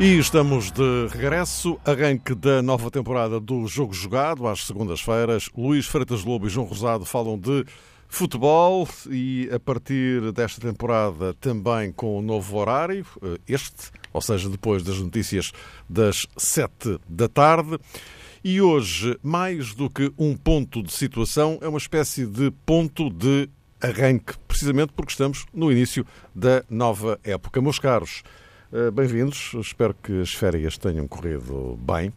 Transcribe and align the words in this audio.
E 0.00 0.18
estamos 0.18 0.70
de 0.70 1.08
regresso, 1.10 1.80
arranque 1.84 2.34
da 2.34 2.60
nova 2.60 2.90
temporada 2.90 3.40
do 3.40 3.66
Jogo 3.66 3.94
Jogado, 3.94 4.46
às 4.46 4.66
segundas-feiras. 4.66 5.48
Luís 5.56 5.86
Freitas 5.86 6.22
Lobo 6.22 6.46
e 6.46 6.50
João 6.50 6.66
Rosado 6.66 7.06
falam 7.06 7.38
de 7.38 7.64
futebol 8.08 8.88
e 9.10 9.48
a 9.52 9.60
partir 9.60 10.32
desta 10.32 10.60
temporada 10.60 11.34
também 11.34 11.92
com 11.92 12.18
o 12.18 12.22
novo 12.22 12.56
horário, 12.56 13.06
eh, 13.22 13.38
este, 13.46 13.90
ou 14.12 14.20
seja, 14.20 14.48
depois 14.48 14.82
das 14.82 14.98
notícias 14.98 15.52
das 15.88 16.26
sete 16.36 16.98
da 17.08 17.28
tarde. 17.28 17.78
E 18.42 18.60
hoje, 18.60 19.18
mais 19.22 19.74
do 19.74 19.90
que 19.90 20.12
um 20.18 20.34
ponto 20.36 20.82
de 20.82 20.92
situação, 20.92 21.58
é 21.60 21.68
uma 21.68 21.78
espécie 21.78 22.24
de 22.24 22.50
ponto 22.64 23.10
de 23.10 23.48
arranque, 23.80 24.34
precisamente 24.46 24.92
porque 24.92 25.12
estamos 25.12 25.44
no 25.52 25.70
início 25.70 26.06
da 26.34 26.64
nova 26.70 27.20
época. 27.22 27.60
Meus 27.60 27.78
caros, 27.78 28.22
eh, 28.72 28.90
bem-vindos. 28.90 29.54
Espero 29.60 29.94
que 29.94 30.20
as 30.20 30.32
férias 30.32 30.78
tenham 30.78 31.06
corrido 31.06 31.78
bem. 31.80 32.12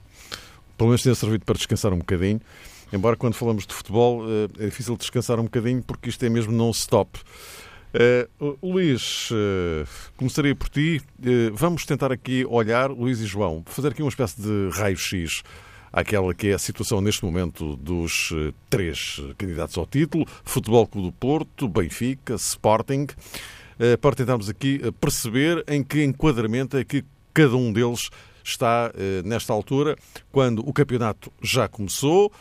Pelo 0.77 0.89
menos 0.89 1.03
tenha 1.03 1.15
servido 1.15 1.45
para 1.45 1.55
descansar 1.55 1.93
um 1.93 1.99
bocadinho. 1.99 2.41
Embora 2.91 3.15
quando 3.15 3.35
falamos 3.35 3.65
de 3.65 3.73
futebol 3.73 4.23
eh, 4.27 4.63
é 4.63 4.65
difícil 4.65 4.97
descansar 4.97 5.39
um 5.39 5.43
bocadinho 5.43 5.81
porque 5.81 6.09
isto 6.09 6.23
é 6.25 6.29
mesmo 6.29 6.51
non-stop. 6.51 7.19
Uh, 7.93 8.57
Luís, 8.63 9.29
uh, 9.31 9.85
começaria 10.15 10.55
por 10.55 10.69
ti. 10.69 11.01
Uh, 11.19 11.53
vamos 11.53 11.85
tentar 11.85 12.11
aqui 12.11 12.45
olhar, 12.49 12.89
Luís 12.89 13.19
e 13.19 13.25
João, 13.25 13.63
fazer 13.65 13.89
aqui 13.89 14.01
uma 14.01 14.09
espécie 14.09 14.41
de 14.41 14.69
raio-x 14.71 15.43
àquela 15.91 16.33
que 16.33 16.47
é 16.47 16.53
a 16.53 16.57
situação 16.57 17.01
neste 17.01 17.25
momento 17.25 17.75
dos 17.75 18.33
três 18.69 19.21
candidatos 19.37 19.77
ao 19.77 19.85
título: 19.85 20.25
Futebol 20.43 20.87
Clube 20.87 21.09
do 21.09 21.13
Porto, 21.13 21.67
Benfica, 21.67 22.35
Sporting. 22.35 23.07
Para 23.99 24.15
tentarmos 24.15 24.47
aqui 24.47 24.79
perceber 25.01 25.63
em 25.67 25.83
que 25.83 26.03
enquadramento 26.03 26.77
é 26.77 26.83
que 26.83 27.03
cada 27.33 27.55
um 27.55 27.73
deles 27.73 28.09
está 28.43 28.91
nesta 29.25 29.51
altura, 29.51 29.97
quando 30.31 30.59
o 30.59 30.71
campeonato 30.71 31.33
já 31.41 31.67
começou, 31.67 32.31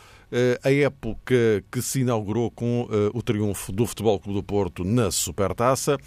a 0.63 0.71
época 0.71 1.63
que 1.71 1.81
se 1.81 2.01
inaugurou 2.01 2.49
com 2.51 2.87
o 3.13 3.21
triunfo 3.21 3.71
do 3.71 3.85
Futebol 3.85 4.19
Clube 4.19 4.39
do 4.39 4.43
Porto 4.43 4.83
na 4.83 5.11
Supertaça 5.11 5.97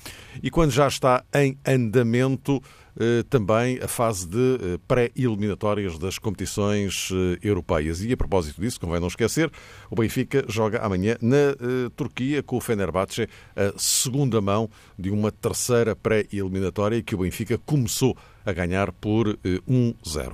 e 0.42 0.50
quando 0.50 0.70
já 0.70 0.89
está 0.89 1.25
em 1.34 1.58
andamento 1.66 2.62
eh, 2.98 3.25
também 3.28 3.81
a 3.83 3.89
fase 3.89 4.28
de 4.28 4.39
eh, 4.55 4.78
pré-eliminatórias 4.86 5.98
das 5.98 6.16
competições 6.16 7.11
eh, 7.12 7.39
europeias. 7.42 8.03
E 8.03 8.12
a 8.12 8.16
propósito 8.16 8.61
disso, 8.61 8.81
convém 8.81 9.00
não 9.00 9.08
esquecer, 9.08 9.50
o 9.91 9.97
Benfica 9.97 10.44
joga 10.48 10.78
amanhã 10.78 11.16
na 11.20 11.55
Turquia 11.97 12.42
com 12.42 12.56
o 12.56 12.61
Fenerbahçe, 12.61 13.28
a 13.56 13.72
segunda 13.77 14.41
mão 14.41 14.70
de 14.98 15.11
uma 15.11 15.33
terceira 15.33 15.97
pré-eliminatória 15.97 17.03
que 17.03 17.14
o 17.14 17.19
Benfica 17.19 17.59
começou 17.59 18.16
a 18.16 18.34
ganhar 18.53 18.92
por 18.92 19.39
1-0. 19.45 20.33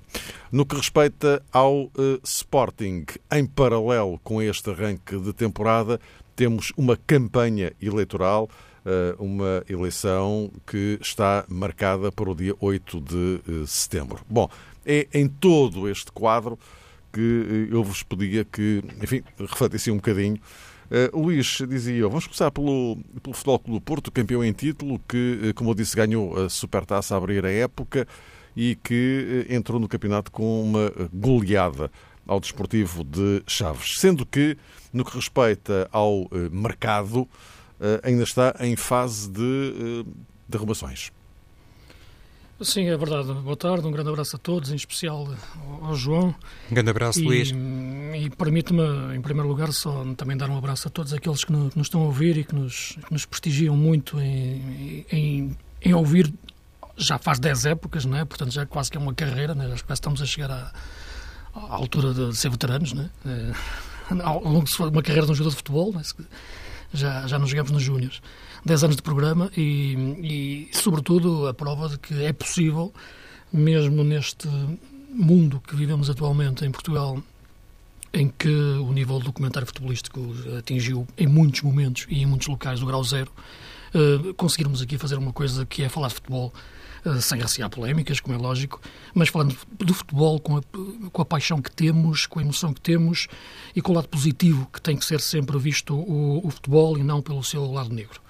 No 0.51 0.67
que 0.67 0.77
respeita 0.77 1.43
ao 1.53 1.91
Sporting, 2.25 3.05
em 3.33 3.47
paralelo 3.47 4.19
com 4.25 4.43
este 4.43 4.71
arranque 4.71 5.19
de 5.19 5.33
temporada, 5.33 6.01
temos 6.35 6.73
uma 6.77 6.97
campanha 6.97 7.73
eleitoral 7.81 8.49
eh, 8.85 9.15
uma 9.19 9.63
eleição 9.69 10.51
que 10.67 10.99
está 11.03 11.45
marcada 11.49 12.11
para 12.11 12.31
o 12.31 12.35
dia 12.35 12.55
8 12.59 13.01
de 13.03 13.41
eh, 13.47 13.67
setembro. 13.67 14.21
Bom, 14.27 14.49
é 14.87 15.07
em 15.13 15.29
todo 15.29 15.87
este 15.87 16.11
quadro 16.11 16.59
que 17.13 17.69
eh, 17.71 17.75
eu 17.75 17.85
vos 17.85 18.03
pedia 18.03 18.43
que, 18.43 18.83
enfim, 19.03 19.23
refletissem 19.39 19.93
um 19.93 19.97
bocadinho. 19.97 20.41
Uh, 20.91 21.17
Luís 21.19 21.59
dizia, 21.69 22.03
vamos 22.09 22.27
começar 22.27 22.51
pelo, 22.51 22.99
pelo 23.23 23.35
Futebol 23.35 23.59
Clube 23.61 23.79
do 23.79 23.81
Porto, 23.81 24.11
campeão 24.11 24.45
em 24.45 24.53
título, 24.53 25.01
que, 25.09 25.53
como 25.55 25.71
eu 25.71 25.75
disse, 25.75 25.95
ganhou 25.95 26.37
a 26.37 26.49
Supertaça 26.49 27.15
a 27.15 27.19
abrir 27.19 27.47
a 27.47 27.51
época 27.51 28.09
e 28.57 28.77
que 28.83 29.47
entrou 29.49 29.79
no 29.79 29.87
campeonato 29.87 30.33
com 30.33 30.63
uma 30.63 30.93
goleada 31.13 31.91
ao 32.27 32.41
Desportivo 32.41 33.05
de 33.05 33.43
Chaves. 33.47 34.01
Sendo 34.01 34.27
que, 34.27 34.57
no 34.93 35.05
que 35.05 35.15
respeita 35.15 35.89
ao 35.93 36.29
mercado, 36.51 37.29
eh, 37.81 38.01
ainda 38.05 38.23
está 38.23 38.55
em 38.61 38.77
fase 38.77 39.31
de 39.31 40.05
eh, 40.07 40.11
derrubações. 40.47 41.11
Sim, 42.63 42.89
é 42.89 42.97
verdade. 42.97 43.33
Boa 43.33 43.57
tarde, 43.57 43.87
um 43.87 43.91
grande 43.91 44.11
abraço 44.11 44.37
a 44.37 44.39
todos, 44.39 44.71
em 44.71 44.75
especial 44.75 45.27
ao 45.81 45.95
João. 45.95 46.35
Um 46.71 46.75
grande 46.75 46.91
abraço, 46.91 47.19
e, 47.19 47.25
Luís. 47.25 47.51
E 47.51 48.29
permite-me, 48.29 49.17
em 49.17 49.21
primeiro 49.23 49.49
lugar, 49.49 49.73
só 49.73 50.05
também 50.15 50.37
dar 50.37 50.51
um 50.51 50.59
abraço 50.59 50.87
a 50.87 50.91
todos 50.91 51.15
aqueles 51.15 51.43
que 51.43 51.51
nos, 51.53 51.75
estão 51.75 52.03
a 52.03 52.05
ouvir 52.05 52.37
e 52.37 52.45
que 52.45 52.55
nos, 52.55 52.99
que 53.07 53.13
nos 53.13 53.25
prestigiam 53.25 53.75
muito 53.75 54.21
em, 54.21 55.07
em, 55.11 55.57
em, 55.81 55.95
ouvir. 55.95 56.31
Já 56.99 57.19
faz 57.19 57.39
10 57.39 57.65
épocas, 57.65 58.05
não 58.05 58.19
é? 58.19 58.27
Portanto, 58.27 58.51
já 58.51 58.67
quase 58.67 58.91
que 58.91 58.99
é 58.99 59.01
uma 59.01 59.15
carreira, 59.15 59.55
né? 59.55 59.75
já 59.75 59.95
estamos 59.95 60.21
a 60.21 60.27
chegar 60.27 60.51
à, 60.51 60.71
à 61.55 61.75
altura 61.77 62.13
de 62.13 62.37
ser 62.37 62.51
veteranos, 62.51 62.93
não 62.93 63.05
é? 63.05 63.09
é 63.25 63.53
ao 64.23 64.45
longo 64.45 64.67
de 64.67 64.83
uma 64.83 65.03
carreira 65.03 65.25
de 65.25 65.33
um 65.33 65.35
jogador 65.35 65.51
de 65.51 65.57
futebol, 65.57 65.95
é? 65.99 66.03
já, 66.93 67.27
já 67.27 67.39
nos 67.39 67.49
jogamos 67.49 67.71
nos 67.71 67.83
Júniors. 67.83 68.21
10 68.65 68.85
anos 68.85 68.97
de 68.97 69.03
programa 69.03 69.51
e, 69.57 70.69
e, 70.73 70.77
sobretudo, 70.77 71.49
a 71.49 71.55
prova 71.55 71.89
de 71.89 71.99
que 71.99 72.25
é 72.25 72.33
possível, 72.33 72.93
mesmo 73.53 74.05
neste 74.05 74.49
mundo 75.09 75.61
que 75.67 75.75
vivemos 75.75 76.09
atualmente 76.11 76.65
em 76.65 76.71
Portugal, 76.71 77.21
em 78.13 78.29
que 78.29 78.49
o 78.49 78.93
nível 78.93 79.19
do 79.19 79.27
documentário 79.27 79.67
futebolístico 79.67 80.35
atingiu 80.59 81.07
em 81.17 81.27
muitos 81.27 81.63
momentos 81.63 82.07
e 82.09 82.23
em 82.23 82.27
muitos 82.27 82.49
locais 82.49 82.83
o 82.83 82.87
grau 82.87 83.03
zero, 83.05 83.33
uh, 83.95 84.35
conseguirmos 84.35 84.83
aqui 84.83 84.99
fazer 84.99 85.17
uma 85.17 85.33
coisa 85.33 85.65
que 85.67 85.83
é 85.83 85.89
falar 85.89 86.09
de 86.09 86.15
futebol 86.15 86.53
uh, 87.05 87.21
sem 87.21 87.41
recear 87.41 87.69
polémicas, 87.71 88.21
como 88.21 88.37
é 88.37 88.39
lógico, 88.39 88.81
mas 89.15 89.29
falando 89.29 89.57
do 89.79 89.95
futebol 89.95 90.41
com 90.41 90.57
a, 90.57 90.63
com 91.11 91.23
a 91.23 91.25
paixão 91.25 91.61
que 91.61 91.71
temos, 91.71 92.27
com 92.27 92.39
a 92.39 92.43
emoção 92.43 92.73
que 92.73 92.81
temos 92.81 93.29
e 93.75 93.81
com 93.81 93.93
o 93.93 93.95
lado 93.95 94.09
positivo 94.09 94.69
que 94.73 94.81
tem 94.81 94.97
que 94.97 95.05
ser 95.05 95.21
sempre 95.21 95.59
visto 95.59 95.95
o, 95.95 96.47
o 96.47 96.51
futebol 96.51 96.99
e 96.99 97.03
não 97.03 97.21
pelo 97.23 97.43
seu 97.43 97.71
lado 97.71 97.95
negro. 97.95 98.21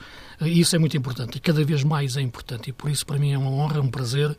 Uh, 0.41 0.47
isso 0.47 0.75
é 0.75 0.79
muito 0.79 0.97
importante 0.97 1.37
e 1.37 1.41
cada 1.41 1.65
vez 1.65 1.85
mais 1.85 2.17
é 2.17 2.21
importante 2.21 2.71
e 2.71 2.73
por 2.73 2.91
isso 2.91 3.05
para 3.07 3.19
mim 3.19 3.33
é 3.33 3.39
uma 3.39 3.51
honra, 3.51 3.81
um 3.81 3.91
prazer 3.91 4.37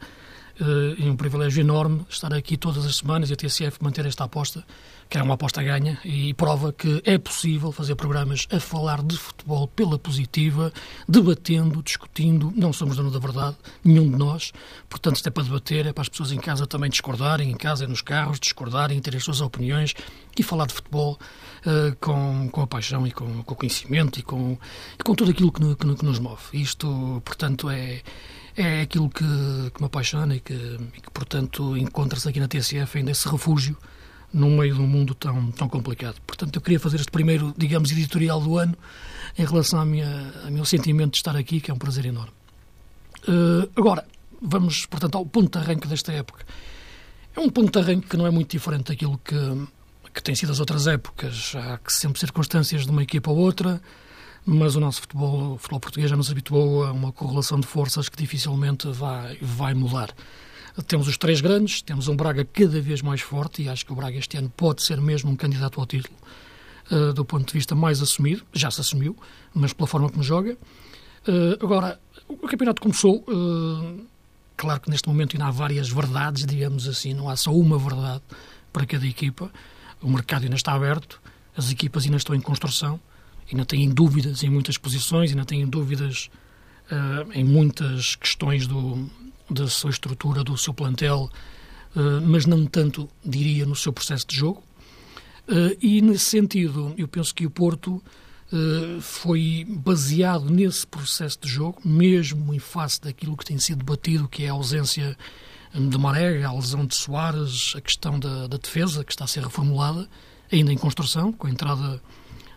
e 0.98 1.10
um 1.10 1.16
privilégio 1.16 1.62
enorme 1.62 2.06
estar 2.10 2.34
aqui 2.34 2.58
todas 2.58 2.86
as 2.86 2.98
semanas 2.98 3.30
e 3.30 3.34
a 3.34 3.36
TCF 3.36 3.84
manter 3.84 4.06
esta 4.06 4.24
aposta 4.24 4.64
que 5.12 5.18
era 5.18 5.26
uma 5.26 5.34
aposta 5.34 5.62
ganha 5.62 6.00
e 6.06 6.34
prova 6.34 6.72
que 6.72 7.02
é 7.06 7.18
possível 7.18 7.70
fazer 7.74 7.96
programas 7.96 8.48
a 8.50 8.62
falar 8.62 9.04
de 9.04 9.18
futebol 9.18 9.68
pela 9.68 10.00
positiva, 10.00 10.72
debatendo, 11.06 11.84
discutindo. 11.84 12.54
Não 12.56 12.72
somos 12.72 12.96
dono 12.96 13.12
da 13.12 13.20
verdade, 13.20 13.58
nenhum 13.84 14.10
de 14.10 14.16
nós. 14.16 14.54
Portanto, 14.90 15.18
isto 15.18 15.28
é 15.28 15.30
para 15.30 15.44
debater, 15.44 15.86
é 15.86 15.92
para 15.92 16.04
as 16.04 16.08
pessoas 16.08 16.32
em 16.32 16.40
casa 16.40 16.66
também 16.66 16.90
discordarem, 16.90 17.52
em 17.52 17.58
casa 17.58 17.84
e 17.84 17.88
nos 17.88 18.02
carros, 18.02 18.40
discordarem, 18.40 19.02
terem 19.02 19.18
as 19.18 19.26
suas 19.26 19.42
opiniões 19.42 19.94
e 20.40 20.44
falar 20.44 20.66
de 20.68 20.76
futebol 20.76 21.20
uh, 21.66 21.94
com, 22.00 22.48
com 22.50 22.62
a 22.62 22.68
paixão 22.68 23.06
e 23.06 23.12
com, 23.12 23.44
com 23.44 23.54
o 23.54 23.58
conhecimento 23.58 24.18
e 24.18 24.24
com, 24.24 24.58
e 24.98 25.04
com 25.04 25.14
tudo 25.14 25.32
aquilo 25.32 25.52
que, 25.52 25.76
que, 25.76 25.94
que 25.94 26.06
nos 26.06 26.20
move. 26.20 26.42
Isto, 26.54 27.22
portanto, 27.26 27.70
é 27.70 28.02
é 28.56 28.82
aquilo 28.82 29.10
que, 29.10 29.24
que 29.24 29.80
me 29.82 29.86
apaixona 29.86 30.36
e 30.36 30.40
que, 30.40 30.54
e 30.54 31.02
que 31.02 31.12
portanto, 31.12 31.78
encontra-se 31.78 32.28
aqui 32.28 32.40
na 32.40 32.48
TCF 32.48 32.98
ainda 32.98 33.12
esse 33.12 33.28
refúgio 33.28 33.78
no 34.34 34.50
meio 34.50 34.76
de 34.76 34.82
um 34.82 34.88
mundo 34.88 35.14
tão, 35.14 35.52
tão 35.52 35.68
complicado. 35.68 36.22
Portanto, 36.26 36.56
eu 36.56 36.62
queria 36.62 36.80
fazer 36.80 36.98
este 36.98 37.12
primeiro, 37.12 37.54
digamos, 37.58 37.92
editorial 37.92 38.40
do 38.40 38.58
ano 38.58 38.78
em 39.38 39.46
relação 39.46 39.80
à 39.80 39.84
ao 39.84 40.52
meu 40.52 40.66
sentimento 40.66 41.12
de 41.12 41.18
estar 41.18 41.36
aqui, 41.36 41.60
que 41.60 41.70
é 41.70 41.74
um 41.74 41.78
prazer 41.78 42.06
enorme. 42.06 42.32
Uh, 43.28 43.70
agora, 43.76 44.06
vamos, 44.42 44.86
portanto, 44.86 45.16
ao 45.18 45.26
ponto 45.26 45.58
de 45.58 45.64
arranque 45.64 45.88
desta 45.88 46.12
época. 46.12 46.46
É 47.36 47.40
um 47.40 47.50
ponto 47.50 47.72
de 47.72 47.80
arranque 47.80 48.08
que 48.08 48.18
não 48.18 48.26
é 48.26 48.32
muito 48.32 48.52
diferente 48.52 48.86
daquilo 48.90 49.18
que, 49.24 49.36
que 50.14 50.24
tem 50.24 50.36
sido 50.36 50.52
as 50.52 50.60
outras 50.60 50.88
épocas. 50.88 51.54
Há 51.56 51.80
sempre 51.88 52.20
circunstâncias 52.20 52.86
de 52.86 52.92
uma 52.92 53.04
equipa 53.04 53.32
ou 53.32 53.38
outra, 53.38 53.82
mas 54.46 54.76
o 54.76 54.80
nosso 54.80 55.02
futebol, 55.02 55.54
o 55.54 55.58
futebol 55.58 55.80
português 55.80 56.10
já 56.10 56.18
nos 56.18 56.32
habituou 56.32 56.84
a 56.86 56.92
uma 56.92 57.12
correlação 57.12 57.60
de 57.60 57.68
forças 57.68 58.10
que 58.10 58.18
dificilmente 58.18 58.88
vai, 58.90 59.38
vai 59.42 59.74
mudar. 59.74 60.14
Temos 60.88 61.08
os 61.08 61.18
três 61.18 61.42
grandes, 61.42 61.82
temos 61.82 62.08
um 62.08 62.16
Braga 62.16 62.46
cada 62.46 62.80
vez 62.82 63.02
mais 63.02 63.22
forte 63.22 63.62
e 63.62 63.70
acho 63.70 63.86
que 63.86 63.92
o 63.92 63.96
Braga 63.96 64.18
este 64.18 64.38
ano 64.38 64.50
pode 64.50 64.82
ser 64.82 65.00
mesmo 65.02 65.30
um 65.30 65.36
candidato 65.36 65.80
ao 65.80 65.86
título 65.86 66.16
uh, 66.92 67.14
do 67.14 67.26
ponto 67.26 67.48
de 67.48 67.54
vista 67.54 67.76
mais 67.76 68.02
assumido, 68.02 68.44
já 68.54 68.70
se 68.70 68.82
assumiu, 68.82 69.16
mas 69.54 69.74
pela 69.74 69.88
forma 69.88 70.10
como 70.10 70.24
joga. 70.24 70.58
Uh, 71.28 71.64
agora, 71.64 72.00
o 72.28 72.48
campeonato 72.48 72.82
começou, 72.82 73.24
uh, 73.28 74.06
claro 74.58 74.82
que 74.82 74.90
neste 74.90 75.08
momento 75.08 75.36
ainda 75.36 75.48
há 75.48 75.52
várias 75.52 75.90
verdades, 75.90 76.46
digamos 76.46 76.88
assim, 76.88 77.14
não 77.14 77.30
há 77.30 77.36
só 77.36 77.54
uma 77.54 77.78
verdade 77.78 78.22
para 78.72 78.86
cada 78.86 79.06
equipa. 79.06 79.52
O 80.02 80.10
mercado 80.10 80.44
ainda 80.44 80.56
está 80.56 80.74
aberto, 80.74 81.22
as 81.56 81.72
equipas 81.72 82.06
ainda 82.06 82.18
estão 82.18 82.36
em 82.36 82.42
construção, 82.42 83.00
ainda 83.56 83.66
têm 83.66 83.90
dúvidas 83.90 84.44
em 84.44 84.50
muitas 84.50 84.78
posições, 84.78 85.32
ainda 85.32 85.46
têm 85.46 85.68
dúvidas 85.68 86.30
uh, 86.92 87.32
em 87.34 87.44
muitas 87.44 88.16
questões 88.16 88.68
do, 88.68 89.10
da 89.50 89.68
sua 89.68 89.90
estrutura, 89.90 90.44
do 90.44 90.58
seu 90.58 90.74
plantel, 90.74 91.30
uh, 91.96 92.22
mas 92.26 92.46
não 92.46 92.66
tanto, 92.66 93.10
diria, 93.24 93.66
no 93.66 93.76
seu 93.76 93.92
processo 93.92 94.28
de 94.28 94.36
jogo. 94.36 94.64
Uh, 95.48 95.76
e 95.82 96.02
nesse 96.02 96.26
sentido, 96.26 96.94
eu 96.98 97.08
penso 97.08 97.34
que 97.34 97.46
o 97.46 97.52
Porto 97.52 98.02
foi 99.00 99.66
baseado 99.66 100.50
nesse 100.50 100.86
processo 100.86 101.40
de 101.42 101.48
jogo, 101.48 101.80
mesmo 101.86 102.54
em 102.54 102.60
face 102.60 103.00
daquilo 103.00 103.38
que 103.38 103.46
tem 103.46 103.58
sido 103.58 103.78
debatido, 103.78 104.28
que 104.28 104.44
é 104.44 104.50
a 104.50 104.52
ausência 104.52 105.18
de 105.74 105.98
Marega, 105.98 106.50
a 106.50 106.54
lesão 106.54 106.86
de 106.86 106.94
Soares, 106.94 107.74
a 107.78 107.80
questão 107.80 108.20
da, 108.20 108.48
da 108.48 108.58
defesa, 108.58 109.06
que 109.06 109.14
está 109.14 109.24
a 109.24 109.28
ser 109.28 109.44
reformulada, 109.44 110.06
ainda 110.52 110.74
em 110.74 110.78
construção, 110.78 111.32
com 111.32 111.48
a 111.48 111.50
entrada 111.50 112.02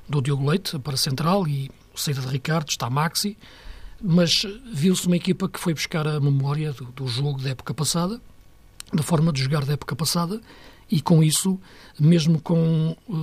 do 0.08 0.20
Diogo 0.20 0.48
Leite 0.48 0.78
para 0.78 0.96
central 0.96 1.46
e 1.46 1.70
saída 1.94 2.20
de 2.20 2.28
Ricardo, 2.28 2.68
está 2.68 2.90
Maxi, 2.90 3.36
mas 4.02 4.46
viu-se 4.72 5.06
uma 5.06 5.16
equipa 5.16 5.48
que 5.48 5.58
foi 5.58 5.72
buscar 5.72 6.06
a 6.06 6.20
memória 6.20 6.72
do, 6.72 6.84
do, 6.86 7.06
jogo 7.06 7.40
da 7.40 7.50
época 7.50 7.72
passada, 7.72 8.20
da 8.92 9.02
forma 9.02 9.32
de 9.32 9.42
jogar 9.42 9.64
da 9.64 9.72
época 9.72 9.96
passada, 9.96 10.40
e 10.90 11.00
com 11.00 11.22
isso, 11.22 11.58
mesmo 11.98 12.40
com 12.40 12.96
uh, 13.08 13.14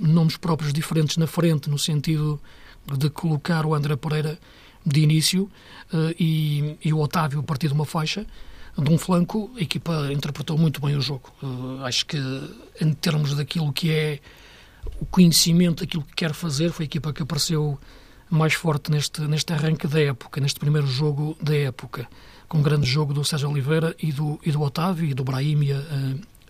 nomes 0.00 0.36
próprios 0.36 0.72
diferentes 0.72 1.16
na 1.16 1.26
frente, 1.26 1.68
no 1.68 1.78
sentido 1.78 2.40
de 2.96 3.10
colocar 3.10 3.66
o 3.66 3.74
André 3.74 3.96
Pereira 3.96 4.38
de 4.84 5.00
início 5.00 5.50
uh, 5.92 6.14
e, 6.18 6.76
e, 6.84 6.92
o 6.92 7.00
Otávio 7.00 7.40
a 7.40 7.42
partir 7.42 7.68
de 7.68 7.74
uma 7.74 7.84
faixa, 7.84 8.26
de 8.78 8.90
um 8.90 8.96
flanco, 8.96 9.50
a 9.56 9.60
equipa 9.60 10.12
interpretou 10.12 10.56
muito 10.56 10.80
bem 10.80 10.96
o 10.96 11.00
jogo. 11.00 11.32
Uh, 11.42 11.84
acho 11.84 12.06
que, 12.06 12.18
em 12.80 12.92
termos 12.92 13.34
daquilo 13.34 13.72
que 13.72 13.90
é 13.90 14.20
o 15.00 15.06
conhecimento 15.06 15.80
daquilo 15.80 16.02
que 16.02 16.14
quer 16.14 16.32
fazer, 16.32 16.70
foi 16.72 16.84
a 16.84 16.86
equipa 16.86 17.12
que 17.12 17.22
apareceu 17.22 17.78
mais 18.30 18.54
forte 18.54 18.90
neste, 18.90 19.20
neste 19.22 19.52
arranque 19.52 19.86
da 19.86 20.00
época, 20.00 20.40
neste 20.40 20.58
primeiro 20.58 20.86
jogo 20.86 21.36
da 21.40 21.54
época, 21.54 22.08
com 22.48 22.58
um 22.58 22.62
grande 22.62 22.86
jogo 22.86 23.12
do 23.12 23.24
Sérgio 23.24 23.50
Oliveira 23.50 23.94
e 23.98 24.10
do, 24.10 24.40
e 24.44 24.50
do 24.50 24.60
Otávio 24.62 25.10
e 25.10 25.14
do 25.14 25.22
Brahimi 25.22 25.72
a, 25.72 25.82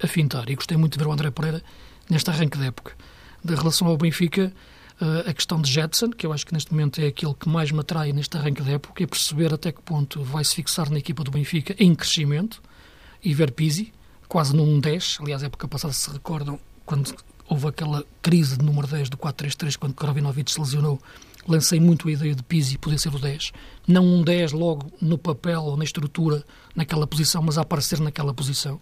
a 0.03 0.07
fintar. 0.07 0.49
E 0.49 0.55
gostei 0.55 0.77
muito 0.77 0.93
de 0.93 0.99
ver 0.99 1.09
o 1.09 1.13
André 1.13 1.31
Pereira 1.31 1.63
neste 2.09 2.31
arranque 2.31 2.57
da 2.57 2.67
época. 2.67 2.93
De 3.45 3.55
relação 3.55 3.89
ao 3.89 3.97
Benfica, 3.97 4.53
uh, 5.01 5.29
a 5.29 5.33
questão 5.33 5.61
de 5.61 5.71
Jetson, 5.71 6.11
que 6.11 6.25
eu 6.25 6.33
acho 6.33 6.47
que 6.47 6.53
neste 6.53 6.73
momento 6.73 7.01
é 7.01 7.07
aquilo 7.09 7.35
que 7.35 7.49
mais 7.49 7.73
me 7.73 7.81
atrai 7.81 8.13
neste 8.13 8.37
arranque 8.37 8.63
da 8.63 8.73
época, 8.73 9.03
é 9.03 9.07
perceber 9.07 9.53
até 9.53 9.73
que 9.73 9.83
ponto 9.83 10.23
vai 10.23 10.45
se 10.45 10.55
fixar 10.55 10.89
na 10.91 10.99
equipa 10.99 11.25
do 11.25 11.31
Benfica 11.31 11.75
em 11.79 11.95
crescimento 11.95 12.63
e 13.25 13.35
ver 13.35 13.51
Pizzi, 13.53 13.93
quase 14.29 14.55
num 14.55 14.79
10. 14.79 15.19
Aliás, 15.21 15.43
época 15.43 15.67
passada, 15.67 15.93
se 15.93 16.11
recordam, 16.11 16.61
quando 16.85 17.13
houve 17.53 17.69
aquela 17.69 18.03
crise 18.23 18.57
de 18.57 18.65
número 18.65 18.87
10 18.87 19.11
do 19.11 19.19
4-3-3, 19.19 19.77
quando 19.77 19.95
Krovinovic 19.95 20.51
se 20.51 20.59
lesionou, 20.59 20.99
lancei 21.47 21.79
muito 21.79 22.09
a 22.09 22.13
ideia 22.13 22.35
de 22.35 22.43
Pizzi 22.43 22.79
poder 22.79 22.99
ser 22.99 23.15
o 23.15 23.19
10. 23.19 23.53
Não 23.87 24.05
um 24.07 24.23
10 24.23 24.53
logo 24.53 24.91
no 25.03 25.19
papel 25.19 25.63
ou 25.63 25.77
na 25.77 25.85
estrutura, 25.85 26.43
naquela 26.75 27.07
posição, 27.07 27.43
mas 27.43 27.59
a 27.59 27.61
aparecer 27.61 28.01
naquela 28.01 28.33
posição. 28.33 28.81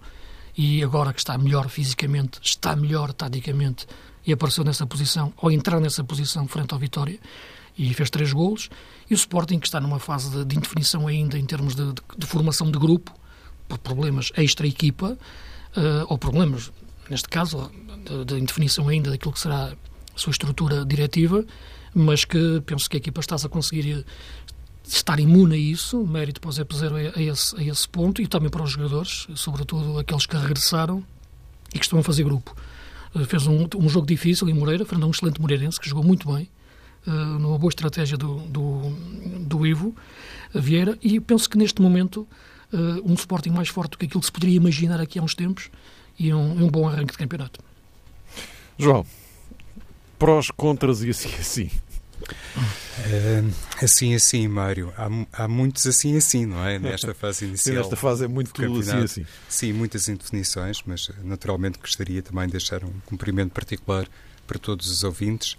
E 0.56 0.84
agora 0.84 1.12
que 1.12 1.18
está 1.18 1.36
melhor 1.36 1.68
fisicamente, 1.68 2.38
está 2.42 2.76
melhor 2.76 3.12
taticamente 3.12 3.86
e 4.24 4.32
apareceu 4.32 4.62
nessa 4.62 4.86
posição, 4.86 5.32
ou 5.38 5.50
entrar 5.50 5.80
nessa 5.80 6.04
posição 6.04 6.46
frente 6.46 6.72
ao 6.72 6.78
Vitória, 6.78 7.18
e 7.76 7.92
fez 7.92 8.08
três 8.08 8.32
golos. 8.32 8.68
E 9.08 9.14
o 9.14 9.16
Sporting, 9.16 9.58
que 9.58 9.66
está 9.66 9.80
numa 9.80 9.98
fase 9.98 10.30
de, 10.30 10.44
de 10.44 10.56
indefinição 10.56 11.08
ainda 11.08 11.36
em 11.36 11.44
termos 11.44 11.74
de, 11.74 11.86
de, 11.92 12.02
de 12.18 12.26
formação 12.26 12.70
de 12.70 12.78
grupo, 12.78 13.12
por 13.66 13.78
problemas 13.78 14.30
extra-equipa, 14.36 15.18
uh, 15.76 16.06
ou 16.08 16.18
problemas, 16.18 16.70
neste 17.10 17.28
caso, 17.28 17.70
de, 18.24 18.38
indefinição 18.38 18.88
ainda 18.88 19.10
daquilo 19.10 19.32
que 19.32 19.40
será 19.40 19.72
a 20.14 20.18
sua 20.18 20.30
estrutura 20.30 20.84
diretiva, 20.84 21.44
mas 21.94 22.24
que 22.24 22.62
penso 22.64 22.88
que 22.88 22.96
a 22.96 22.98
equipa 22.98 23.20
está 23.20 23.36
a 23.36 23.48
conseguir 23.48 24.04
estar 24.84 25.18
imune 25.20 25.54
a 25.54 25.58
isso, 25.58 26.04
mérito 26.06 26.40
para 26.40 26.48
o 26.48 26.52
Zé 26.52 26.64
Peseiro 26.64 26.96
a, 26.96 27.22
esse, 27.22 27.56
a 27.56 27.62
esse 27.62 27.88
ponto, 27.88 28.22
e 28.22 28.26
também 28.26 28.50
para 28.50 28.62
os 28.62 28.70
jogadores, 28.70 29.26
sobretudo 29.34 29.98
aqueles 29.98 30.26
que 30.26 30.36
regressaram 30.36 31.04
e 31.74 31.78
que 31.78 31.84
estão 31.84 31.98
a 31.98 32.02
fazer 32.02 32.24
grupo. 32.24 32.54
Uh, 33.14 33.24
fez 33.24 33.46
um, 33.46 33.66
um, 33.76 33.88
jogo 33.88 34.06
difícil 34.06 34.48
em 34.48 34.54
Moreira, 34.54 34.86
a 34.88 35.06
um 35.06 35.10
excelente 35.10 35.40
Moreirense, 35.40 35.78
que 35.78 35.88
jogou 35.88 36.04
muito 36.04 36.32
bem, 36.32 36.48
uh, 37.06 37.10
numa 37.10 37.58
boa 37.58 37.70
estratégia 37.70 38.16
do, 38.16 38.38
do, 38.46 38.90
do 39.40 39.66
Ivo 39.66 39.94
Vieira, 40.54 40.98
e 41.02 41.20
penso 41.20 41.48
que 41.48 41.58
neste 41.58 41.80
momento 41.82 42.26
um 43.04 43.14
Sporting 43.14 43.50
mais 43.50 43.68
forte 43.68 43.90
do 43.90 43.98
que 43.98 44.06
aquilo 44.06 44.20
que 44.20 44.26
se 44.26 44.30
poderia 44.30 44.54
imaginar 44.54 45.00
aqui 45.00 45.18
há 45.18 45.22
uns 45.22 45.34
tempos, 45.34 45.70
e 46.20 46.34
um, 46.34 46.64
um 46.64 46.68
bom 46.68 46.86
arranque 46.86 47.12
de 47.12 47.18
campeonato. 47.18 47.60
João, 48.78 49.06
prós, 50.18 50.50
contras 50.50 51.02
e 51.02 51.08
assim 51.08 51.34
assim. 51.40 51.70
Uh, 52.98 53.54
assim 53.82 54.14
assim, 54.14 54.46
Mário. 54.46 54.92
Há, 54.98 55.44
há 55.44 55.48
muitos 55.48 55.86
assim 55.86 56.18
assim, 56.18 56.44
não 56.44 56.62
é? 56.62 56.78
Nesta 56.78 57.14
fase 57.14 57.46
inicial. 57.48 57.74
Sim, 57.74 57.80
nesta 57.80 57.96
fase 57.96 58.26
é 58.26 58.28
muito 58.28 58.52
tudo 58.52 58.80
assim 58.80 58.98
assim. 58.98 59.26
Sim, 59.48 59.72
muitas 59.72 60.08
indefinições, 60.08 60.82
mas 60.84 61.10
naturalmente 61.24 61.78
gostaria 61.78 62.20
também 62.20 62.44
de 62.44 62.52
deixar 62.52 62.84
um 62.84 62.92
cumprimento 63.06 63.52
particular 63.52 64.06
para 64.46 64.58
todos 64.58 64.90
os 64.90 65.02
ouvintes. 65.02 65.56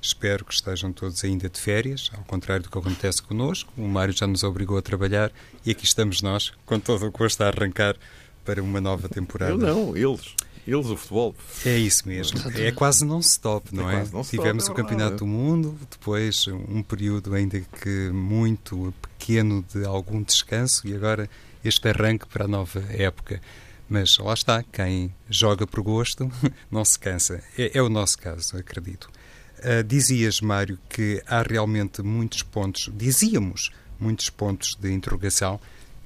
Espero 0.00 0.44
que 0.44 0.54
estejam 0.54 0.92
todos 0.92 1.24
ainda 1.24 1.48
de 1.48 1.58
férias, 1.58 2.10
ao 2.16 2.22
contrário 2.24 2.62
do 2.62 2.70
que 2.70 2.78
acontece 2.78 3.20
connosco. 3.20 3.72
O 3.76 3.88
Mário 3.88 4.16
já 4.16 4.28
nos 4.28 4.44
obrigou 4.44 4.78
a 4.78 4.82
trabalhar 4.82 5.32
e 5.66 5.72
aqui 5.72 5.84
estamos 5.84 6.22
nós, 6.22 6.52
com 6.64 6.78
todo 6.78 7.04
o 7.04 7.10
gosto 7.10 7.42
a 7.42 7.48
arrancar 7.48 7.96
para 8.44 8.62
uma 8.62 8.80
nova 8.80 9.08
temporada. 9.08 9.52
Eu 9.52 9.58
não, 9.58 9.96
eles. 9.96 10.34
Eles, 10.66 10.86
o 10.86 10.96
futebol. 10.96 11.34
É 11.64 11.76
isso 11.76 12.08
mesmo. 12.08 12.40
É 12.54 12.72
quase 12.72 13.04
non-stop, 13.04 13.74
não 13.74 13.90
é? 13.90 14.02
é? 14.02 14.22
Tivemos 14.22 14.66
é 14.66 14.72
o 14.72 14.74
Campeonato 14.74 15.18
do 15.18 15.26
Mundo, 15.26 15.78
depois 15.90 16.46
um 16.48 16.82
período 16.82 17.34
ainda 17.34 17.60
que 17.60 18.10
muito 18.10 18.94
pequeno 19.02 19.64
de 19.74 19.84
algum 19.84 20.22
descanso 20.22 20.88
e 20.88 20.94
agora 20.94 21.28
este 21.62 21.86
arranque 21.88 22.26
para 22.26 22.46
a 22.46 22.48
nova 22.48 22.82
época. 22.90 23.42
Mas 23.88 24.16
lá 24.16 24.32
está, 24.32 24.62
quem 24.62 25.14
joga 25.28 25.66
por 25.66 25.82
gosto 25.82 26.30
não 26.70 26.84
se 26.84 26.98
cansa. 26.98 27.42
É, 27.58 27.78
é 27.78 27.82
o 27.82 27.90
nosso 27.90 28.18
caso, 28.18 28.56
acredito. 28.56 29.10
Uh, 29.58 29.84
dizias, 29.84 30.40
Mário, 30.40 30.78
que 30.88 31.22
há 31.26 31.42
realmente 31.42 32.02
muitos 32.02 32.42
pontos, 32.42 32.90
dizíamos, 32.94 33.70
muitos 34.00 34.30
pontos 34.30 34.74
de 34.74 34.90
interrogação 34.92 35.60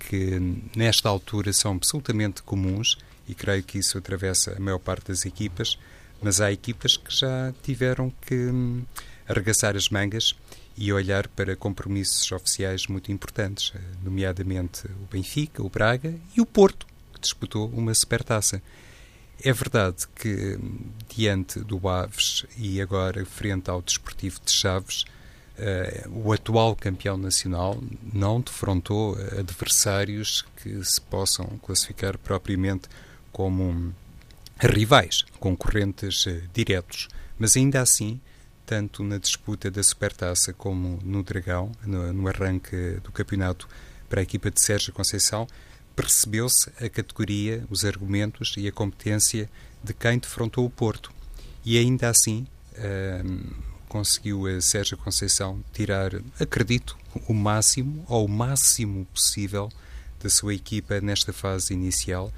que 0.08 0.40
nesta 0.75 1.06
altura 1.06 1.52
são 1.52 1.72
absolutamente 1.72 2.43
comuns 2.43 2.96
e 3.28 3.34
creio 3.34 3.62
que 3.62 3.78
isso 3.78 3.99
atravessa 3.99 4.56
a 4.56 4.60
maior 4.60 4.78
parte 4.78 5.08
das 5.08 5.26
equipas, 5.26 5.78
mas 6.22 6.40
há 6.40 6.50
equipas 6.50 6.96
que 6.96 7.14
já 7.14 7.52
tiveram 7.62 8.10
que 8.22 8.34
hum, 8.34 8.84
arregaçar 9.28 9.76
as 9.76 9.90
mangas 9.90 10.34
e 10.78 10.90
olhar 10.94 11.28
para 11.28 11.55
compromissos 11.55 12.32
oficiais 12.32 12.87
muito 12.87 13.12
importantes, 13.12 13.72
eh, 13.75 13.81
nomeadamente 14.02 14.87
o 14.87 15.06
Benfica, 15.12 15.62
o 15.62 15.69
Braga 15.69 16.14
e 16.34 16.40
o 16.40 16.46
Porto, 16.46 16.86
que 17.12 17.20
disputou 17.20 17.69
uma 17.69 17.93
supertaça. 17.93 18.62
É 19.44 19.53
verdade 19.53 20.06
que, 20.15 20.56
hum, 20.56 20.86
diante 21.15 21.60
do 21.60 21.86
Aves 21.86 22.46
e 22.56 22.81
agora 22.81 23.27
frente 23.27 23.69
ao 23.69 23.82
Desportivo 23.82 24.41
de 24.43 24.53
Chaves, 24.53 25.05
o 26.10 26.32
atual 26.32 26.77
campeão 26.77 27.17
nacional 27.17 27.82
não 28.12 28.41
defrontou 28.41 29.17
adversários 29.38 30.44
que 30.62 30.84
se 30.84 31.00
possam 31.00 31.46
classificar 31.62 32.17
propriamente 32.17 32.88
como 33.32 33.93
rivais, 34.60 35.24
concorrentes 35.38 36.27
uh, 36.27 36.43
diretos, 36.53 37.08
mas 37.38 37.56
ainda 37.56 37.81
assim, 37.81 38.20
tanto 38.67 39.05
na 39.05 39.19
disputa 39.19 39.70
da 39.70 39.82
Supertaça 39.82 40.53
como 40.53 40.98
no 41.05 41.22
Dragão, 41.22 41.70
no, 41.84 42.12
no 42.12 42.29
arranque 42.29 42.98
do 43.05 43.12
campeonato 43.12 43.69
para 44.08 44.20
a 44.20 44.22
equipa 44.22 44.50
de 44.50 44.60
Sérgio 44.60 44.93
Conceição, 44.93 45.46
percebeu-se 45.94 46.70
a 46.84 46.88
categoria, 46.88 47.65
os 47.70 47.84
argumentos 47.84 48.55
e 48.56 48.67
a 48.67 48.72
competência 48.72 49.48
de 49.82 49.94
quem 49.94 50.19
defrontou 50.19 50.65
o 50.65 50.70
Porto. 50.70 51.12
E 51.65 51.79
ainda 51.79 52.08
assim 52.08 52.46
uh, 52.72 53.55
conseguiu 53.88 54.46
a 54.46 54.60
Sérgio 54.60 54.96
Conceição 54.96 55.64
tirar, 55.72 56.12
acredito, 56.38 56.96
o 57.26 57.34
máximo 57.34 58.04
ou 58.08 58.26
o 58.26 58.28
máximo 58.28 59.04
possível 59.06 59.70
da 60.22 60.28
sua 60.28 60.54
equipa 60.54 61.00
nesta 61.00 61.32
fase 61.32 61.72
inicial 61.72 62.32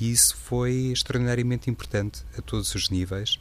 e 0.00 0.10
isso 0.10 0.36
foi 0.36 0.92
extraordinariamente 0.92 1.70
importante 1.70 2.22
a 2.36 2.42
todos 2.42 2.74
os 2.74 2.90
níveis. 2.90 3.38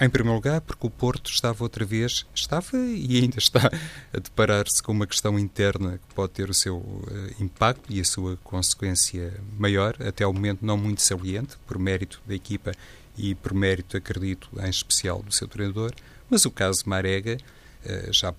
Em 0.00 0.08
primeiro 0.08 0.36
lugar, 0.36 0.62
porque 0.62 0.86
o 0.86 0.90
Porto 0.90 1.30
estava 1.30 1.62
outra 1.62 1.84
vez, 1.84 2.24
estava 2.34 2.78
e 2.78 3.18
ainda 3.18 3.36
está 3.36 3.70
a 4.14 4.18
deparar-se 4.18 4.82
com 4.82 4.92
uma 4.92 5.06
questão 5.06 5.38
interna 5.38 5.98
que 5.98 6.14
pode 6.14 6.32
ter 6.32 6.48
o 6.48 6.54
seu 6.54 6.78
uh, 6.78 7.06
impacto 7.38 7.92
e 7.92 8.00
a 8.00 8.04
sua 8.04 8.38
consequência 8.38 9.34
maior, 9.58 9.94
até 10.00 10.24
ao 10.24 10.32
momento 10.32 10.64
não 10.64 10.78
muito 10.78 11.02
saliente, 11.02 11.58
por 11.66 11.78
mérito 11.78 12.22
da 12.26 12.34
equipa 12.34 12.72
e 13.18 13.34
por 13.34 13.52
mérito, 13.52 13.94
acredito, 13.94 14.48
em 14.58 14.70
especial 14.70 15.22
do 15.22 15.34
seu 15.34 15.46
treinador. 15.46 15.92
Mas 16.30 16.44
o 16.44 16.50
caso 16.50 16.84
Marega 16.86 17.36
uh, 17.84 18.12
já, 18.12 18.32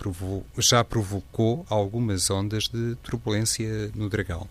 já 0.58 0.84
provocou 0.84 1.66
algumas 1.70 2.30
ondas 2.30 2.64
de 2.64 2.96
turbulência 3.04 3.92
no 3.94 4.10
Dragão 4.10 4.48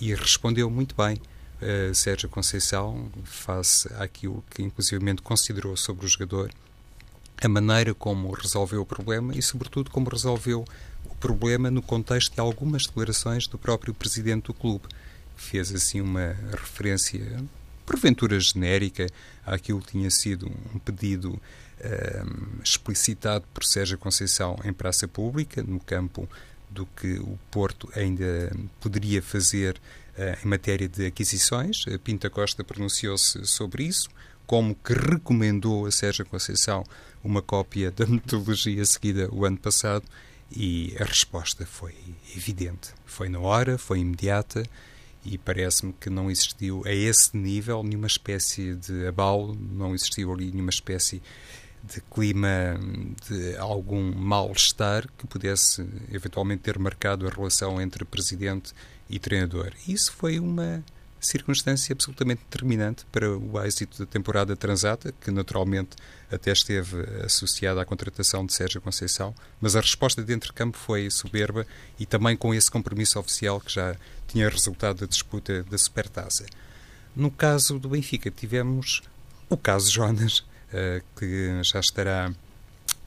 e 0.00 0.14
respondeu 0.14 0.70
muito 0.70 0.94
bem 0.96 1.20
uh, 1.60 1.94
Sérgio 1.94 2.28
Conceição 2.28 3.10
face 3.24 3.92
àquilo 3.98 4.42
que 4.50 4.62
inclusivamente 4.62 5.20
considerou 5.20 5.76
sobre 5.76 6.06
o 6.06 6.08
jogador 6.08 6.50
a 7.40 7.48
maneira 7.48 7.94
como 7.94 8.32
resolveu 8.32 8.82
o 8.82 8.86
problema 8.86 9.32
e, 9.34 9.40
sobretudo, 9.40 9.90
como 9.90 10.08
resolveu 10.08 10.64
o 11.04 11.14
problema 11.16 11.70
no 11.70 11.80
contexto 11.80 12.34
de 12.34 12.40
algumas 12.40 12.84
declarações 12.84 13.46
do 13.46 13.56
próprio 13.56 13.94
presidente 13.94 14.46
do 14.46 14.54
clube. 14.54 14.86
Fez 15.36 15.72
assim 15.72 16.00
uma 16.00 16.36
referência, 16.50 17.20
porventura 17.86 18.40
genérica, 18.40 19.06
àquilo 19.46 19.80
que 19.80 19.92
tinha 19.92 20.10
sido 20.10 20.50
um 20.74 20.78
pedido 20.80 21.40
um, 21.84 22.62
explicitado 22.62 23.44
por 23.52 23.64
Sérgio 23.64 23.98
Conceição 23.98 24.58
em 24.64 24.72
praça 24.72 25.06
pública, 25.06 25.62
no 25.62 25.80
campo 25.80 26.28
do 26.70 26.86
que 26.86 27.18
o 27.18 27.38
Porto 27.50 27.88
ainda 27.94 28.52
poderia 28.80 29.22
fazer 29.22 29.76
uh, 30.16 30.44
em 30.44 30.48
matéria 30.48 30.88
de 30.88 31.06
aquisições. 31.06 31.84
Pinta 32.04 32.28
Costa 32.28 32.62
pronunciou-se 32.62 33.44
sobre 33.46 33.84
isso, 33.84 34.08
como 34.46 34.74
que 34.74 34.92
recomendou 34.92 35.86
a 35.86 35.90
Sérgio 35.90 36.24
Conceição 36.26 36.84
uma 37.22 37.42
cópia 37.42 37.90
da 37.90 38.06
metodologia 38.06 38.84
seguida 38.84 39.28
o 39.32 39.44
ano 39.44 39.58
passado 39.58 40.04
e 40.50 40.96
a 40.98 41.04
resposta 41.04 41.66
foi 41.66 41.94
evidente. 42.34 42.90
Foi 43.04 43.28
na 43.28 43.38
hora, 43.38 43.76
foi 43.76 44.00
imediata 44.00 44.62
e 45.24 45.36
parece-me 45.36 45.92
que 45.92 46.08
não 46.08 46.30
existiu 46.30 46.82
a 46.86 46.92
esse 46.92 47.36
nível 47.36 47.82
nenhuma 47.82 48.06
espécie 48.06 48.74
de 48.74 49.06
abalo, 49.06 49.54
não 49.54 49.94
existiu 49.94 50.32
ali 50.32 50.50
nenhuma 50.50 50.70
espécie 50.70 51.22
de 51.82 52.00
clima 52.00 52.78
de 53.28 53.56
algum 53.56 54.12
mal-estar 54.14 55.06
que 55.16 55.26
pudesse 55.26 55.86
eventualmente 56.10 56.62
ter 56.62 56.78
marcado 56.78 57.26
a 57.26 57.30
relação 57.30 57.80
entre 57.80 58.04
presidente 58.04 58.72
e 59.08 59.18
treinador. 59.18 59.72
Isso 59.86 60.12
foi 60.12 60.38
uma 60.38 60.82
circunstância 61.20 61.92
absolutamente 61.92 62.42
determinante 62.44 63.04
para 63.10 63.28
o 63.36 63.60
êxito 63.64 63.98
da 63.98 64.06
temporada 64.06 64.56
transata, 64.56 65.12
que 65.20 65.30
naturalmente 65.30 65.96
até 66.30 66.52
esteve 66.52 67.00
associada 67.24 67.80
à 67.80 67.84
contratação 67.84 68.46
de 68.46 68.52
Sérgio 68.52 68.80
Conceição, 68.80 69.34
mas 69.60 69.74
a 69.74 69.80
resposta 69.80 70.22
dentro 70.22 70.48
de 70.48 70.54
campo 70.54 70.76
foi 70.76 71.10
soberba 71.10 71.66
e 71.98 72.06
também 72.06 72.36
com 72.36 72.54
esse 72.54 72.70
compromisso 72.70 73.18
oficial 73.18 73.60
que 73.60 73.72
já 73.72 73.96
tinha 74.26 74.48
resultado 74.48 75.00
da 75.00 75.06
disputa 75.06 75.64
da 75.64 75.78
Supertaça. 75.78 76.46
No 77.16 77.30
caso 77.30 77.78
do 77.78 77.88
Benfica, 77.88 78.30
tivemos 78.30 79.02
o 79.48 79.56
caso 79.56 79.90
Jonas, 79.90 80.44
que 81.16 81.62
já 81.62 81.80
estará, 81.80 82.32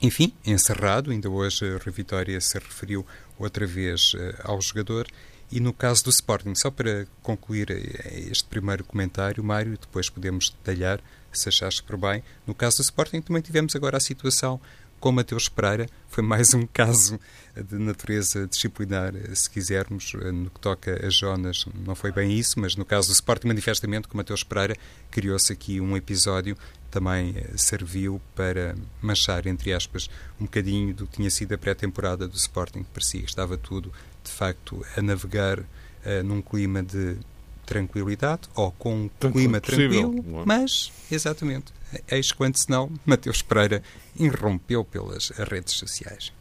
enfim, 0.01 0.34
encerrado. 0.46 1.12
Ainda 1.12 1.30
hoje 1.30 1.65
a 1.65 1.77
Revitória 1.77 2.39
se 2.41 2.58
referiu 2.58 3.06
outra 3.38 3.65
vez 3.65 4.13
eh, 4.15 4.36
ao 4.44 4.62
jogador 4.62 5.08
e 5.51 5.60
no 5.60 5.74
caso 5.74 6.06
do 6.06 6.10
Sporting, 6.10 6.56
só 6.56 6.72
para 6.72 7.06
concluir 7.22 7.70
eh, 7.72 8.30
este 8.32 8.46
primeiro 8.46 8.86
comentário, 8.86 9.44
Mário, 9.44 9.77
depois 9.77 10.10
podemos 10.10 10.50
detalhar, 10.50 11.01
se 11.34 11.50
achaste 11.50 11.84
por 11.84 11.98
bem. 11.98 12.24
No 12.48 12.56
caso 12.56 12.77
do 12.77 12.84
Sporting, 12.84 13.22
também 13.22 13.41
tivemos 13.41 13.75
agora 13.75 13.98
a 13.98 14.00
situação 14.00 14.62
com 14.98 15.12
Mateus 15.12 15.50
Pereira. 15.50 15.88
Foi 16.08 16.24
mais 16.24 16.53
um 16.53 16.65
caso 16.72 17.20
de 17.53 17.75
natureza 17.75 18.48
disciplinar, 18.48 19.13
eh, 19.13 19.36
se 19.36 19.50
quisermos, 19.50 20.13
eh, 20.22 20.32
no 20.32 20.50
que 20.50 20.60
toca 20.62 21.06
a 21.06 21.10
Jonas. 21.10 21.65
Não 21.86 21.96
foi 21.96 22.13
bem 22.13 22.32
isso, 22.32 22.58
mas 22.58 22.77
no 22.77 22.86
caso 22.86 23.10
do 23.10 23.13
Sporting, 23.13 23.48
manifestamente, 23.48 24.08
com 24.08 24.15
Mateus 24.15 24.46
Pereira, 24.46 24.77
criou-se 25.10 25.51
aqui 25.51 25.82
um 25.82 25.98
episódio 25.98 26.58
também 26.92 27.36
serviu 27.56 28.22
para 28.36 28.76
manchar, 29.02 29.48
entre 29.48 29.74
aspas, 29.74 30.10
um 30.40 30.44
bocadinho 30.44 30.94
do 30.94 31.08
que 31.08 31.18
tinha 31.18 31.30
sido 31.32 31.54
a 31.54 31.58
pré-temporada 31.58 32.28
do 32.28 32.36
Sporting, 32.36 32.84
que 32.84 32.90
parecia 32.90 33.22
que 33.22 33.30
estava 33.30 33.58
tudo 33.58 33.92
de 34.24 34.32
facto, 34.32 34.86
a 34.96 35.02
navegar 35.02 35.60
uh, 35.60 36.24
num 36.24 36.42
clima 36.42 36.84
de 36.84 37.18
tranquilidade 37.66 38.50
ou 38.56 38.72
com 38.72 39.04
um 39.04 39.10
Tanto 39.20 39.34
clima 39.34 39.62
tranquilo, 39.62 40.42
é? 40.42 40.44
mas, 40.46 40.92
exatamente, 41.12 41.74
eis 42.10 42.32
quando 42.32 42.58
senão 42.58 42.92
Mateus 43.06 43.42
Pereira 43.42 43.82
irrompeu 44.16 44.84
pelas 44.84 45.30
redes 45.30 45.76
sociais. 45.76 46.34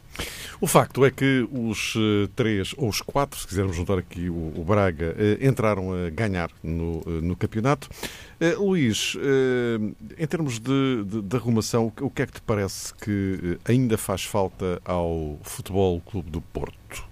O 0.61 0.67
facto 0.67 1.03
é 1.03 1.09
que 1.09 1.47
os 1.51 1.95
uh, 1.95 2.27
três, 2.35 2.75
ou 2.77 2.87
os 2.87 3.01
quatro, 3.01 3.39
se 3.39 3.47
quisermos 3.47 3.75
juntar 3.75 3.97
aqui 3.97 4.29
o, 4.29 4.53
o 4.55 4.63
Braga, 4.63 5.15
uh, 5.17 5.43
entraram 5.43 5.91
a 5.91 6.11
ganhar 6.11 6.51
no, 6.61 6.99
uh, 6.99 7.21
no 7.21 7.35
campeonato. 7.35 7.89
Luís, 8.57 9.15
em 10.17 10.25
termos 10.25 10.59
de, 10.59 11.03
de, 11.05 11.21
de, 11.21 11.35
arrumação, 11.35 11.93
o 12.01 12.09
que 12.09 12.23
é 12.23 12.25
que 12.25 12.33
te 12.33 12.41
parece 12.41 12.91
que 12.95 13.59
ainda 13.63 13.99
faz 13.99 14.23
falta 14.23 14.81
ao 14.83 15.37
Futebol 15.43 16.01
Clube 16.01 16.31
do 16.31 16.41
Porto? 16.41 17.05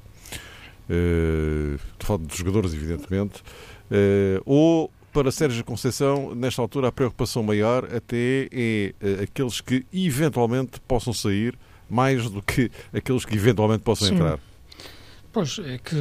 Estou 0.89 2.07
falando 2.07 2.25
dos 2.25 2.35
jogadores, 2.35 2.73
evidentemente, 2.73 3.43
ou 4.43 4.91
para 5.13 5.29
Sérgio 5.29 5.63
Conceição, 5.63 6.33
nesta 6.33 6.63
altura, 6.63 6.87
a 6.87 6.91
preocupação 6.91 7.43
maior 7.43 7.85
até 7.93 8.49
é 8.51 8.93
aqueles 9.21 9.61
que 9.61 9.85
eventualmente 9.93 10.79
possam 10.79 11.13
sair 11.13 11.55
mais 11.89 12.29
do 12.29 12.41
que 12.41 12.72
aqueles 12.93 13.25
que 13.25 13.36
eventualmente 13.36 13.84
possam 13.84 14.08
Sim. 14.08 14.15
entrar. 14.15 14.39
Pois, 15.31 15.60
é 15.60 15.77
que 15.77 15.96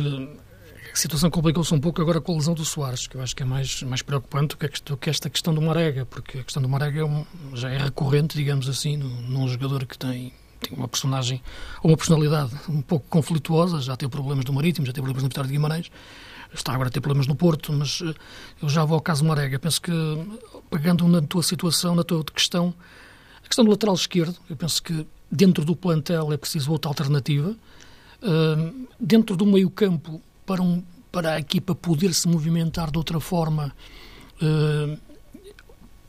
a 0.92 0.97
situação 0.97 1.30
complicou-se 1.30 1.73
um 1.75 1.80
pouco 1.80 2.00
agora 2.00 2.21
com 2.21 2.33
a 2.33 2.37
lesão 2.37 2.54
do 2.54 2.64
Soares, 2.64 3.07
que 3.07 3.16
eu 3.16 3.23
acho 3.23 3.37
que 3.37 3.42
é 3.42 3.47
mais, 3.47 3.83
mais 3.83 4.02
preocupante 4.02 4.57
do 4.85 4.97
que, 4.97 5.11
esta 5.11 5.30
questão 5.30 5.54
do 5.54 5.61
Marega, 5.61 6.07
porque 6.07 6.38
a 6.38 6.42
questão 6.42 6.62
do 6.62 6.68
Marega 6.68 7.00
é 7.00 7.04
um, 7.04 7.25
já 7.54 7.71
é 7.71 7.78
recorrente, 7.78 8.37
digamos 8.37 8.68
assim, 8.68 8.97
num 8.97 9.49
jogador 9.49 9.87
que 9.87 9.97
tem 9.97 10.33
tem 10.61 10.76
uma 10.76 10.88
personagem, 10.88 11.40
uma 11.85 11.97
personalidade 11.97 12.52
um 12.68 12.83
pouco 12.83 13.07
conflituosa, 13.09 13.80
já 13.80 13.97
teve 13.97 14.11
problemas 14.11 14.45
no 14.45 14.52
Marítimo, 14.52 14.85
já 14.87 14.92
teve 14.92 15.04
problemas 15.04 15.23
no 15.23 15.28
Vitória 15.28 15.47
de 15.47 15.52
Guimarães, 15.54 15.90
está 16.52 16.73
agora 16.73 16.88
a 16.88 16.92
ter 16.92 17.00
problemas 17.00 17.26
no 17.26 17.37
Porto, 17.37 17.73
mas 17.73 18.02
eh, 18.02 18.14
eu 18.62 18.68
já 18.68 18.85
vou 18.85 18.97
ao 18.97 19.00
caso 19.00 19.25
Marega. 19.25 19.59
Penso 19.59 19.80
que, 19.80 19.92
pegando 20.71 21.07
na 21.07 21.23
tua 21.23 21.42
situação, 21.42 21.95
na 21.95 22.02
tua 22.02 22.25
questão, 22.25 22.75
a 23.45 23.47
questão 23.47 23.64
do 23.64 23.71
lateral 23.71 23.95
esquerdo, 23.95 24.37
eu 24.49 24.57
penso 24.57 24.83
que 24.83 25.07
dentro 25.30 25.64
do 25.64 25.76
plantel 25.76 26.32
é 26.32 26.37
preciso 26.37 26.73
outra 26.73 26.90
alternativa. 26.90 27.56
Uh, 28.23 28.88
dentro 28.99 29.37
do 29.37 29.47
meio-campo, 29.47 30.20
para, 30.44 30.62
um, 30.62 30.82
para 31.12 31.35
a 31.35 31.38
equipa 31.38 31.75
poder 31.75 32.12
se 32.14 32.26
movimentar 32.26 32.90
de 32.90 32.99
outra 32.99 33.20
forma, 33.20 33.73
uh, 34.42 34.99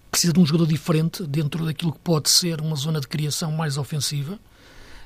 precisa 0.10 0.34
de 0.34 0.40
um 0.40 0.46
jogador 0.46 0.68
diferente 0.68 1.24
dentro 1.24 1.66
daquilo 1.66 1.94
que 1.94 2.00
pode 2.00 2.30
ser 2.30 2.62
uma 2.62 2.76
zona 2.76 3.00
de 3.00 3.08
criação 3.08 3.52
mais 3.52 3.78
ofensiva. 3.78 4.40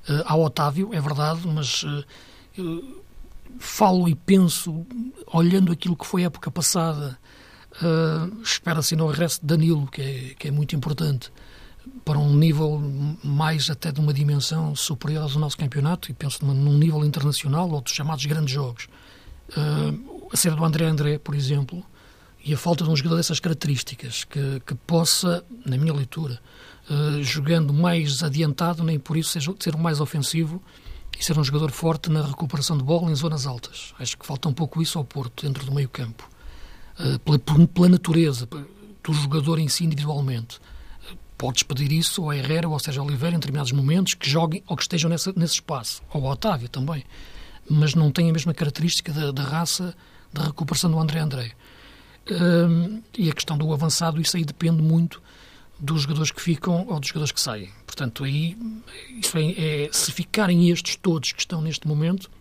Uh, 0.08 0.24
ao 0.26 0.42
Otávio, 0.42 0.94
é 0.94 1.00
verdade, 1.00 1.48
mas 1.48 1.84
uh, 1.84 3.04
falo 3.60 4.08
e 4.08 4.16
penso, 4.16 4.86
olhando 5.28 5.72
aquilo 5.72 5.96
que 5.96 6.06
foi 6.06 6.24
a 6.24 6.28
época 6.28 6.52
passada, 6.52 7.18
uh, 7.82 8.42
espera-se 8.42 8.96
no 8.96 9.08
regresso 9.08 9.42
de 9.42 9.48
Danilo, 9.48 9.88
que 9.88 10.02
é, 10.02 10.36
que 10.38 10.48
é 10.48 10.52
muito 10.52 10.76
importante, 10.76 11.32
para 12.04 12.20
um 12.20 12.34
nível 12.36 12.82
mais 13.24 13.70
até 13.70 13.92
de 13.92 14.00
uma 14.00 14.14
dimensão 14.14 14.76
superior 14.76 15.24
ao 15.24 15.40
nosso 15.40 15.58
campeonato, 15.58 16.12
e 16.12 16.14
penso 16.14 16.46
num 16.46 16.78
nível 16.78 17.04
internacional 17.06 17.70
ou 17.70 17.82
dos 17.82 17.94
chamados 17.94 18.26
grandes 18.26 18.54
jogos. 18.54 18.88
Uh, 19.50 20.28
a 20.32 20.38
série 20.38 20.56
do 20.56 20.66
André 20.66 20.86
André, 20.86 21.18
por 21.18 21.36
exemplo, 21.36 21.84
e 22.44 22.54
a 22.54 22.58
falta 22.58 22.84
de 22.84 22.90
um 22.90 22.96
jogador 22.96 23.16
dessas 23.16 23.40
características, 23.40 24.26
que, 24.26 24.62
que 24.66 24.76
possa, 24.76 25.46
na 25.66 25.78
minha 25.78 25.94
leitura, 25.94 26.42
uh, 26.90 27.24
jogando 27.24 27.72
mais 27.74 28.22
adiantado, 28.22 28.84
nem 28.84 29.00
por 29.00 29.16
isso 29.16 29.30
seja, 29.30 29.54
ser 29.60 29.78
mais 29.78 30.02
ofensivo 30.02 30.62
e 31.18 31.24
ser 31.24 31.38
um 31.40 31.44
jogador 31.44 31.72
forte 31.72 32.10
na 32.10 32.22
recuperação 32.26 32.78
de 32.78 32.84
bola 32.84 33.10
em 33.10 33.16
zonas 33.16 33.46
altas. 33.46 33.94
Acho 33.98 34.18
que 34.18 34.26
falta 34.26 34.50
um 34.50 34.54
pouco 34.54 34.82
isso 34.82 34.98
ao 34.98 35.06
Porto, 35.06 35.46
dentro 35.46 35.66
do 35.66 35.72
meio 35.72 35.88
campo. 35.88 36.30
Uh, 37.00 37.18
pela, 37.20 37.68
pela, 37.68 37.90
natureza 37.90 38.46
do 38.46 39.14
jogador 39.14 39.58
em 39.58 39.70
si 39.70 39.86
individualmente. 39.86 40.60
Podes 41.44 41.64
pedir 41.64 41.92
isso 41.92 42.24
ao 42.24 42.32
Herrera 42.32 42.70
ou 42.70 42.74
ao 42.74 42.80
Sérgio 42.80 43.04
Oliveira 43.04 43.36
em 43.36 43.40
determinados 43.40 43.74
momentos, 43.74 44.14
que 44.14 44.30
joguem 44.30 44.64
ou 44.66 44.78
que 44.78 44.84
estejam 44.84 45.10
nessa, 45.10 45.34
nesse 45.36 45.56
espaço. 45.56 46.02
Ou 46.14 46.26
ao 46.26 46.32
Otávio 46.32 46.70
também. 46.70 47.04
Mas 47.70 47.94
não 47.94 48.10
tem 48.10 48.30
a 48.30 48.32
mesma 48.32 48.54
característica 48.54 49.12
da, 49.12 49.30
da 49.30 49.44
raça 49.44 49.94
da 50.32 50.46
recuperação 50.46 50.90
do 50.90 50.98
André 50.98 51.20
André 51.20 51.54
e 53.18 53.30
a 53.30 53.34
questão 53.34 53.58
do 53.58 53.74
avançado, 53.74 54.22
isso 54.22 54.38
aí 54.38 54.46
depende 54.46 54.82
muito 54.82 55.22
dos 55.78 56.04
jogadores 56.04 56.32
que 56.32 56.42
ficam 56.42 56.88
ou 56.88 56.98
dos 56.98 57.10
jogadores 57.10 57.34
que 57.34 57.42
saem. 57.42 57.70
Portanto, 57.86 58.24
aí, 58.24 58.58
isso 59.22 59.38
é, 59.38 59.52
é, 59.52 59.90
se 59.92 60.14
ficarem 60.14 60.70
estes 60.70 60.96
todos 60.96 61.34
que 61.34 61.42
estão 61.42 61.62
neste 61.62 61.86
momento, 61.86 62.32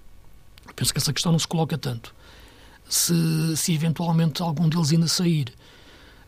penso 0.76 0.92
que 0.92 0.99
essa 1.00 1.12
questão 1.12 1.32
não 1.32 1.40
se 1.40 1.49
coloca 1.49 1.76
tanto. 1.76 2.14
Se, 2.88 3.56
se 3.56 3.75
eventualmente 3.75 4.42
algum 4.42 4.68
deles 4.68 4.92
ainda 4.92 5.09
sair, 5.09 5.52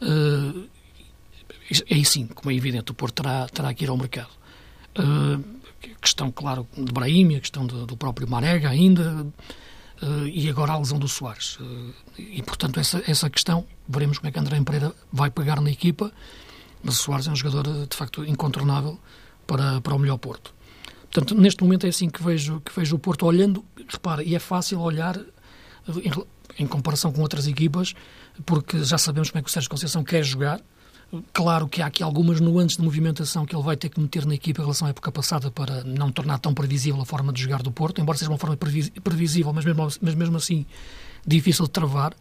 uh, 0.02 0.68
aí 1.90 2.04
sim, 2.04 2.26
como 2.26 2.50
é 2.50 2.54
evidente, 2.54 2.92
o 2.92 2.94
Porto 2.94 3.22
terá, 3.22 3.46
terá 3.48 3.72
que 3.72 3.84
ir 3.84 3.90
ao 3.90 3.96
mercado. 3.96 4.30
Uh, 4.98 5.42
questão, 6.00 6.30
claro, 6.30 6.66
de 6.76 6.92
Brahim, 6.92 7.36
a 7.36 7.40
questão 7.40 7.66
do, 7.66 7.96
próprio 7.96 8.28
Marega 8.28 8.68
ainda, 8.68 9.26
uh, 10.02 10.26
e 10.26 10.48
agora 10.48 10.72
a 10.72 10.78
lesão 10.78 10.98
do 10.98 11.08
Soares. 11.08 11.56
Uh, 11.58 11.94
e, 12.18 12.42
portanto, 12.42 12.78
essa, 12.78 13.02
essa 13.06 13.28
questão, 13.30 13.66
veremos 13.88 14.18
como 14.18 14.28
é 14.28 14.32
que 14.32 14.38
André 14.38 14.60
Pereira 14.62 14.94
vai 15.12 15.30
pegar 15.30 15.60
na 15.60 15.70
equipa, 15.70 16.12
mas 16.82 17.00
o 17.00 17.02
Soares 17.02 17.26
é 17.26 17.30
um 17.30 17.36
jogador, 17.36 17.86
de 17.86 17.96
facto, 17.96 18.24
incontornável 18.24 18.98
para, 19.46 19.80
para 19.80 19.94
o 19.94 19.98
melhor 19.98 20.18
Porto. 20.18 20.54
Portanto, 21.10 21.34
neste 21.34 21.62
momento 21.62 21.86
é 21.86 21.88
assim 21.88 22.08
que 22.08 22.22
vejo, 22.22 22.60
que 22.60 22.72
vejo 22.74 22.96
o 22.96 22.98
Porto 22.98 23.24
olhando, 23.24 23.64
repara, 23.88 24.22
e 24.22 24.34
é 24.34 24.38
fácil 24.38 24.80
olhar 24.80 25.18
em, 25.88 26.62
em 26.64 26.66
comparação 26.66 27.12
com 27.12 27.22
outras 27.22 27.46
equipas, 27.46 27.94
porque 28.44 28.82
já 28.82 28.98
sabemos 28.98 29.30
como 29.30 29.38
é 29.38 29.42
que 29.42 29.48
o 29.48 29.52
Sérgio 29.52 29.70
Conceição 29.70 30.02
quer 30.02 30.22
jogar, 30.24 30.60
Claro 31.32 31.68
que 31.68 31.80
há 31.80 31.86
aqui 31.86 32.02
algumas 32.02 32.40
nuances 32.40 32.76
de 32.76 32.82
movimentação 32.82 33.46
que 33.46 33.54
ele 33.54 33.62
vai 33.62 33.76
ter 33.76 33.88
que 33.88 34.00
meter 34.00 34.26
na 34.26 34.34
equipa 34.34 34.60
em 34.60 34.64
relação 34.64 34.86
à 34.86 34.90
época 34.90 35.12
passada 35.12 35.50
para 35.50 35.84
não 35.84 36.10
tornar 36.10 36.38
tão 36.38 36.52
previsível 36.52 37.00
a 37.00 37.04
forma 37.04 37.32
de 37.32 37.42
jogar 37.42 37.62
do 37.62 37.70
Porto, 37.70 38.00
embora 38.00 38.18
seja 38.18 38.30
uma 38.30 38.38
forma 38.38 38.56
previsível, 38.56 39.52
mas 39.52 39.64
mesmo, 39.64 39.88
mas 40.00 40.14
mesmo 40.14 40.36
assim 40.36 40.66
difícil 41.26 41.66
de 41.66 41.70
travar. 41.70 42.14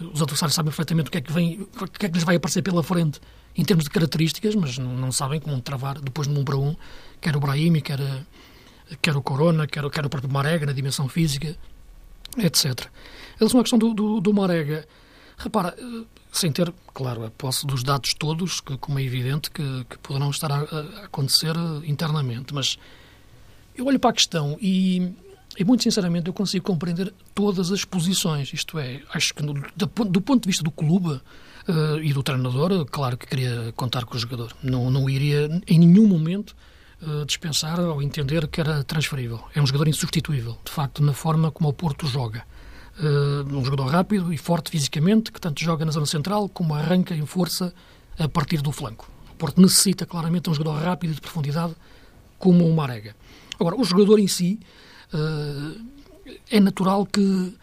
Os 0.00 0.22
adversários 0.22 0.54
sabem 0.54 0.70
perfeitamente 0.70 1.08
o 1.08 1.12
que 1.12 1.18
é 1.18 1.20
que, 1.20 1.32
vem, 1.32 1.60
o 1.80 1.86
que, 1.86 2.06
é 2.06 2.08
que 2.08 2.14
lhes 2.14 2.24
vai 2.24 2.36
aparecer 2.36 2.62
pela 2.62 2.82
frente 2.82 3.20
em 3.56 3.64
termos 3.64 3.84
de 3.84 3.90
características, 3.90 4.54
mas 4.54 4.78
não, 4.78 4.96
não 4.96 5.12
sabem 5.12 5.38
como 5.38 5.60
travar 5.60 6.00
depois 6.00 6.26
de 6.26 6.36
um 6.36 6.42
para 6.42 6.56
um, 6.56 6.74
quer 7.20 7.36
o 7.36 7.40
Brahimi, 7.40 7.80
quer, 7.82 8.00
quer 9.00 9.16
o 9.16 9.22
Corona, 9.22 9.66
quer, 9.66 9.88
quer 9.90 10.04
o 10.04 10.08
próprio 10.08 10.32
Marega 10.32 10.66
na 10.66 10.72
dimensão 10.72 11.08
física, 11.08 11.56
etc. 12.38 12.88
Relação 13.38 13.60
à 13.60 13.62
questão 13.62 13.78
do, 13.78 13.92
do, 13.92 14.20
do 14.20 14.32
Marega, 14.32 14.86
repara, 15.36 15.76
sem 16.32 16.50
ter, 16.50 16.72
claro, 16.94 17.26
a 17.26 17.30
posse 17.30 17.66
dos 17.66 17.84
dados 17.84 18.14
todos, 18.14 18.60
que, 18.60 18.76
como 18.78 18.98
é 18.98 19.02
evidente 19.02 19.50
que, 19.50 19.84
que 19.88 19.98
poderão 19.98 20.30
estar 20.30 20.50
a, 20.50 20.60
a, 20.60 21.04
acontecer 21.04 21.54
internamente, 21.84 22.54
mas 22.54 22.78
eu 23.76 23.86
olho 23.86 24.00
para 24.00 24.10
a 24.10 24.12
questão 24.14 24.56
e, 24.60 25.12
e, 25.58 25.64
muito 25.64 25.82
sinceramente, 25.82 26.28
eu 26.28 26.32
consigo 26.32 26.64
compreender 26.64 27.12
todas 27.34 27.70
as 27.70 27.84
posições. 27.84 28.50
Isto 28.52 28.78
é, 28.78 29.02
acho 29.12 29.34
que 29.34 29.42
no, 29.42 29.52
do, 29.52 29.86
do, 29.86 30.20
ponto 30.22 30.42
de 30.42 30.46
vista 30.46 30.64
do 30.64 30.70
clube 30.70 31.10
uh, 31.10 31.98
e 32.02 32.14
do 32.14 32.22
treinador, 32.22 32.86
claro 32.86 33.18
que 33.18 33.26
queria 33.26 33.70
contar 33.76 34.06
com 34.06 34.16
o 34.16 34.18
jogador. 34.18 34.56
Não, 34.62 34.90
não 34.90 35.08
iria 35.10 35.50
em 35.68 35.78
nenhum 35.78 36.08
momento 36.08 36.56
dispensar 37.26 37.80
ou 37.80 38.00
entender 38.00 38.46
que 38.46 38.60
era 38.60 38.84
transferível. 38.84 39.42
É 39.54 39.60
um 39.60 39.66
jogador 39.66 39.88
insubstituível, 39.88 40.56
de 40.64 40.70
facto, 40.70 41.02
na 41.02 41.12
forma 41.12 41.50
como 41.50 41.68
o 41.68 41.72
Porto 41.72 42.06
joga. 42.06 42.44
Uh, 42.98 43.56
um 43.56 43.64
jogador 43.64 43.86
rápido 43.86 44.32
e 44.32 44.36
forte 44.36 44.70
fisicamente, 44.70 45.32
que 45.32 45.40
tanto 45.40 45.62
joga 45.62 45.84
na 45.84 45.90
zona 45.90 46.04
central 46.04 46.48
como 46.48 46.74
arranca 46.74 47.14
em 47.14 47.24
força 47.24 47.72
a 48.18 48.28
partir 48.28 48.60
do 48.60 48.70
flanco. 48.70 49.10
O 49.32 49.34
Porto 49.36 49.60
necessita 49.60 50.04
claramente 50.04 50.50
um 50.50 50.54
jogador 50.54 50.78
rápido 50.82 51.12
e 51.12 51.14
de 51.14 51.20
profundidade 51.20 51.74
como 52.38 52.66
o 52.66 52.74
Marega. 52.74 53.16
Agora, 53.58 53.76
o 53.76 53.84
jogador 53.84 54.18
em 54.18 54.28
si 54.28 54.60
uh, 55.14 55.80
é 56.50 56.60
natural 56.60 57.06
que, 57.06 57.54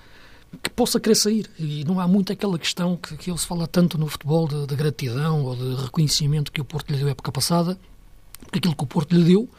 que 0.63 0.69
possa 0.71 0.99
querer 0.99 1.15
sair 1.15 1.49
e 1.59 1.83
não 1.85 1.99
há 1.99 2.07
muito 2.07 2.33
aquela 2.33 2.57
questão 2.57 2.97
que, 2.97 3.15
que 3.17 3.37
se 3.37 3.45
fala 3.45 3.67
tanto 3.67 3.97
no 3.97 4.07
futebol 4.07 4.47
de, 4.47 4.65
de 4.65 4.75
gratidão 4.75 5.43
ou 5.43 5.55
de 5.55 5.75
reconhecimento 5.83 6.51
que 6.51 6.61
o 6.61 6.65
Porto 6.65 6.89
lhe 6.91 6.97
deu 6.97 7.07
época 7.07 7.31
passada, 7.31 7.77
porque 8.41 8.59
aquilo 8.59 8.75
que 8.75 8.83
o 8.83 8.87
Porto 8.87 9.13
lhe 9.15 9.23
deu 9.23 9.49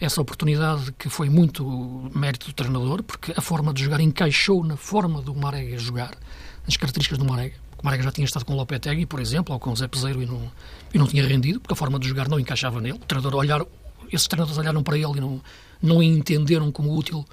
essa 0.00 0.20
oportunidade 0.20 0.92
que 0.92 1.08
foi 1.08 1.28
muito 1.28 2.10
mérito 2.14 2.46
do 2.46 2.52
treinador, 2.52 3.02
porque 3.02 3.32
a 3.36 3.40
forma 3.40 3.72
de 3.74 3.84
jogar 3.84 4.00
encaixou 4.00 4.64
na 4.64 4.76
forma 4.76 5.20
do 5.20 5.34
Marega 5.34 5.76
jogar, 5.78 6.16
nas 6.64 6.76
características 6.76 7.18
do 7.18 7.24
Marega. 7.24 7.54
O 7.78 7.84
Marega 7.84 8.02
já 8.02 8.12
tinha 8.12 8.24
estado 8.24 8.44
com 8.44 8.54
o 8.54 8.56
Lopetegui, 8.56 9.06
por 9.06 9.20
exemplo, 9.20 9.52
ou 9.52 9.60
com 9.60 9.70
o 9.70 9.76
Zé 9.76 9.86
Peseiro 9.88 10.22
e 10.22 10.26
não, 10.26 10.50
e 10.92 10.98
não 10.98 11.06
tinha 11.06 11.26
rendido, 11.26 11.60
porque 11.60 11.74
a 11.74 11.76
forma 11.76 11.98
de 11.98 12.08
jogar 12.08 12.28
não 12.28 12.40
encaixava 12.40 12.80
nele. 12.80 12.96
O 12.96 13.06
treinador 13.06 13.38
olhar, 13.38 13.64
esses 14.10 14.26
treinadores 14.26 14.58
olharam 14.58 14.82
para 14.82 14.96
ele 14.96 15.18
e 15.18 15.20
não, 15.20 15.40
não 15.82 16.02
entenderam 16.02 16.72
como 16.72 16.96
útil 16.96 17.24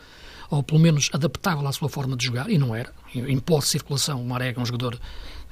ou 0.50 0.64
pelo 0.64 0.80
menos 0.80 1.10
adaptável 1.14 1.68
à 1.68 1.72
sua 1.72 1.90
forma 1.90 2.16
de 2.16 2.26
jogar, 2.26 2.50
e 2.50 2.58
não 2.58 2.74
era. 2.74 2.94
Em 3.14 3.38
posse 3.40 3.68
de 3.68 3.72
circulação, 3.72 4.22
o 4.22 4.26
Marega 4.26 4.60
é 4.60 4.64
um 4.64 4.66
jogador 4.66 4.98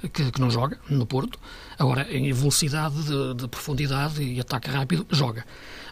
que, 0.02 0.32
que, 0.32 0.42
não 0.42 0.50
joga 0.50 0.78
no 0.90 1.06
Porto. 1.06 1.40
Agora, 1.78 2.08
em 2.10 2.32
velocidade, 2.32 2.96
de, 3.04 3.34
de, 3.34 3.48
profundidade 3.48 4.22
e 4.22 4.40
ataque 4.40 4.70
rápido, 4.70 5.06
joga. 5.10 5.46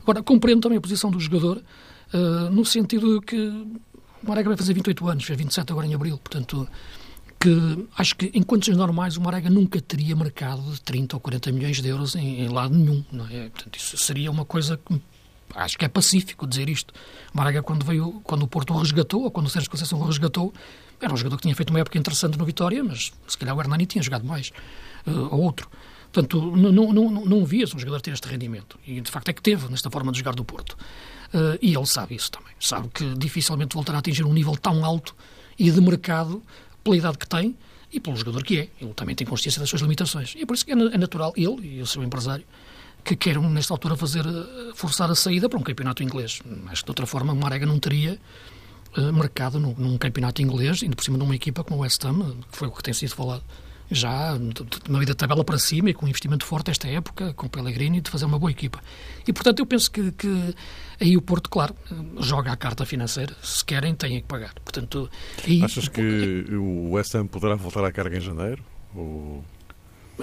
Agora, 0.03 0.21
compreendo 0.21 0.61
também 0.61 0.77
a 0.77 0.81
posição 0.81 1.09
do 1.09 1.19
jogador, 1.19 1.57
uh, 2.13 2.51
no 2.51 2.63
sentido 2.63 3.21
que 3.21 3.37
o 3.37 4.27
Marega 4.27 4.49
vai 4.49 4.57
fazer 4.57 4.73
28 4.73 5.07
anos, 5.07 5.23
fez 5.23 5.37
27 5.37 5.71
agora 5.71 5.87
em 5.87 5.95
abril, 5.95 6.17
portanto, 6.17 6.67
que 7.39 7.87
acho 7.97 8.15
que 8.15 8.31
em 8.33 8.41
condições 8.41 8.77
normais 8.77 9.17
o 9.17 9.21
Marega 9.21 9.49
nunca 9.49 9.81
teria 9.81 10.15
mercado 10.15 10.61
de 10.71 10.81
30 10.81 11.15
ou 11.15 11.19
40 11.19 11.51
milhões 11.51 11.81
de 11.81 11.89
euros 11.89 12.15
em, 12.15 12.41
em 12.41 12.47
lado 12.47 12.73
nenhum. 12.73 13.03
Não 13.11 13.27
é? 13.27 13.49
Portanto, 13.49 13.75
isso 13.77 13.97
seria 13.97 14.31
uma 14.31 14.45
coisa 14.45 14.77
que 14.77 15.01
acho 15.55 15.77
que 15.77 15.85
é 15.85 15.87
pacífico 15.87 16.47
dizer 16.47 16.69
isto. 16.69 16.93
O 17.33 17.63
quando, 17.63 17.85
veio, 17.85 18.21
quando 18.23 18.43
o 18.43 18.47
Porto 18.47 18.73
o 18.73 18.77
resgatou, 18.77 19.23
ou 19.23 19.31
quando 19.31 19.47
o 19.47 19.49
Sérgio 19.49 19.69
Conceição 19.69 19.99
o 19.99 20.05
resgatou, 20.05 20.53
era 21.01 21.13
um 21.13 21.17
jogador 21.17 21.37
que 21.37 21.43
tinha 21.43 21.55
feito 21.55 21.69
uma 21.69 21.79
época 21.79 21.97
interessante 21.97 22.37
no 22.37 22.45
Vitória, 22.45 22.83
mas 22.83 23.11
se 23.27 23.37
calhar 23.37 23.55
o 23.55 23.59
Hernani 23.59 23.85
tinha 23.85 24.01
jogado 24.01 24.25
mais, 24.25 24.51
uh, 25.05 25.35
ou 25.35 25.41
outro. 25.41 25.69
Portanto, 26.13 26.55
não, 26.55 26.93
não, 26.93 27.09
não, 27.09 27.43
via-se 27.43 27.75
um 27.75 27.79
jogador 27.79 27.99
ter 27.99 28.11
este 28.11 28.27
rendimento. 28.27 28.77
E 28.85 29.01
de 29.01 29.09
facto 29.09 29.29
é 29.29 29.33
que 29.33 29.41
teve 29.41 29.67
nesta 29.67 29.89
forma 29.89 30.11
de 30.11 30.19
jogar 30.19 30.35
do 30.35 30.45
Porto. 30.45 30.77
Uh, 31.33 31.57
e 31.59 31.75
ele 31.75 31.85
sabe 31.87 32.13
isso 32.13 32.29
também. 32.29 32.53
Sabe 32.59 32.87
que 32.89 33.15
dificilmente 33.15 33.73
voltará 33.73 33.97
a 33.97 33.99
atingir 33.99 34.23
um 34.23 34.31
nível 34.31 34.55
tão 34.55 34.85
alto 34.85 35.15
e 35.57 35.71
de 35.71 35.81
mercado 35.81 36.43
pela 36.83 36.95
idade 36.95 37.17
que 37.17 37.27
tem 37.27 37.57
e 37.91 37.99
pelo 37.99 38.15
jogador 38.15 38.43
que 38.43 38.59
é. 38.59 38.69
Ele 38.79 38.93
também 38.93 39.15
tem 39.15 39.25
consciência 39.25 39.59
das 39.59 39.67
suas 39.67 39.81
limitações. 39.81 40.35
E 40.35 40.43
é 40.43 40.45
por 40.45 40.53
isso 40.53 40.63
que 40.63 40.71
é, 40.71 40.75
é 40.75 40.97
natural, 40.99 41.33
ele 41.35 41.77
e 41.77 41.81
o 41.81 41.87
seu 41.87 42.03
empresário, 42.03 42.45
que 43.03 43.15
queiram, 43.15 43.49
nesta 43.49 43.73
altura, 43.73 43.97
fazer 43.97 44.23
eh, 44.23 44.71
forçar 44.75 45.09
a 45.09 45.15
saída 45.15 45.49
para 45.49 45.57
um 45.57 45.63
campeonato 45.63 46.03
inglês. 46.03 46.41
Acho 46.67 46.81
que, 46.81 46.85
de 46.85 46.91
outra 46.91 47.07
forma, 47.07 47.33
o 47.33 47.35
Marega 47.35 47.65
não 47.65 47.79
teria 47.79 48.19
uh, 48.95 49.11
mercado 49.11 49.59
num, 49.59 49.97
campeonato 49.97 50.43
inglês, 50.43 50.83
ainda 50.83 50.95
por 50.95 51.03
cima 51.03 51.17
de 51.17 51.23
uma 51.23 51.35
equipa 51.35 51.63
como 51.63 51.79
o 51.79 51.81
West 51.81 52.05
Ham, 52.05 52.37
que 52.51 52.57
foi 52.57 52.67
o 52.67 52.71
que 52.71 52.83
tem 52.83 52.93
sido 52.93 53.15
falado 53.15 53.43
já 53.91 54.33
uma 54.89 54.99
vida 54.99 55.11
de 55.11 55.17
tabela 55.17 55.43
para 55.43 55.57
cima 55.57 55.89
e 55.89 55.93
com 55.93 56.05
um 56.05 56.09
investimento 56.09 56.45
forte 56.45 56.71
esta 56.71 56.87
época, 56.87 57.33
com 57.33 57.47
Pellegrini, 57.47 58.01
de 58.01 58.09
fazer 58.09 58.25
uma 58.25 58.39
boa 58.39 58.51
equipa. 58.51 58.79
E, 59.27 59.33
portanto, 59.33 59.59
eu 59.59 59.65
penso 59.65 59.91
que, 59.91 60.11
que 60.11 60.55
aí 60.99 61.15
o 61.15 61.21
Porto, 61.21 61.49
claro, 61.49 61.75
joga 62.19 62.51
a 62.51 62.55
carta 62.55 62.85
financeira. 62.85 63.35
Se 63.41 63.63
querem, 63.63 63.93
têm 63.93 64.21
que 64.21 64.27
pagar. 64.27 64.53
Portanto, 64.63 65.09
aí... 65.45 65.63
Achas 65.63 65.87
que 65.87 66.45
o 66.51 66.91
West 66.91 67.13
Ham 67.15 67.27
poderá 67.27 67.55
voltar 67.55 67.83
à 67.83 67.91
carga 67.91 68.17
em 68.17 68.21
janeiro? 68.21 68.63
Ou... 68.95 69.43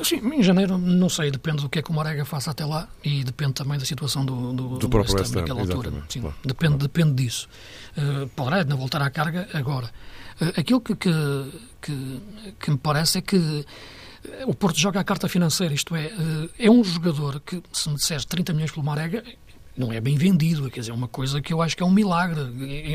Sim, 0.04 0.20
em 0.34 0.42
janeiro, 0.42 0.78
não 0.78 1.08
sei, 1.08 1.30
depende 1.30 1.62
do 1.62 1.68
que 1.68 1.80
é 1.80 1.82
que 1.82 1.90
o 1.90 1.94
Marega 1.94 2.24
faça 2.24 2.52
até 2.52 2.64
lá 2.64 2.88
e 3.02 3.24
depende 3.24 3.54
também 3.54 3.76
da 3.76 3.84
situação 3.84 4.24
do, 4.24 4.52
do, 4.52 4.78
do, 4.78 4.88
próprio 4.88 5.16
West 5.16 5.34
Ham 5.34 5.40
naquela 5.40 5.60
altura. 5.60 5.90
Sim, 6.08 6.20
claro, 6.20 6.36
depende, 6.44 6.74
claro. 6.74 6.78
depende 6.78 7.24
disso. 7.24 7.48
Uh, 7.98 8.28
poderá 8.28 8.64
não 8.64 8.76
voltar 8.76 9.02
à 9.02 9.10
carga 9.10 9.48
agora. 9.52 9.90
Uh, 10.40 10.60
aquilo 10.60 10.80
que, 10.80 10.94
que, 10.94 11.10
que, 11.80 12.20
que 12.58 12.70
me 12.70 12.78
parece 12.78 13.18
é 13.18 13.20
que 13.20 13.64
o 14.46 14.54
Porto 14.54 14.78
joga 14.78 15.00
a 15.00 15.04
carta 15.04 15.28
financeira, 15.28 15.72
isto 15.72 15.94
é, 15.96 16.06
eh, 16.06 16.66
é 16.66 16.70
um 16.70 16.84
jogador 16.84 17.40
que, 17.40 17.62
se 17.72 17.88
me 17.88 17.96
disseres 17.96 18.24
30 18.24 18.52
milhões 18.52 18.70
pelo 18.70 18.84
Marega, 18.84 19.24
não 19.76 19.92
é 19.92 20.00
bem 20.00 20.16
vendido, 20.16 20.68
quer 20.70 20.80
dizer, 20.80 20.92
é 20.92 20.94
uma 20.94 21.08
coisa 21.08 21.40
que 21.40 21.52
eu 21.52 21.62
acho 21.62 21.76
que 21.76 21.82
é 21.82 21.86
um 21.86 21.90
milagre, 21.90 22.40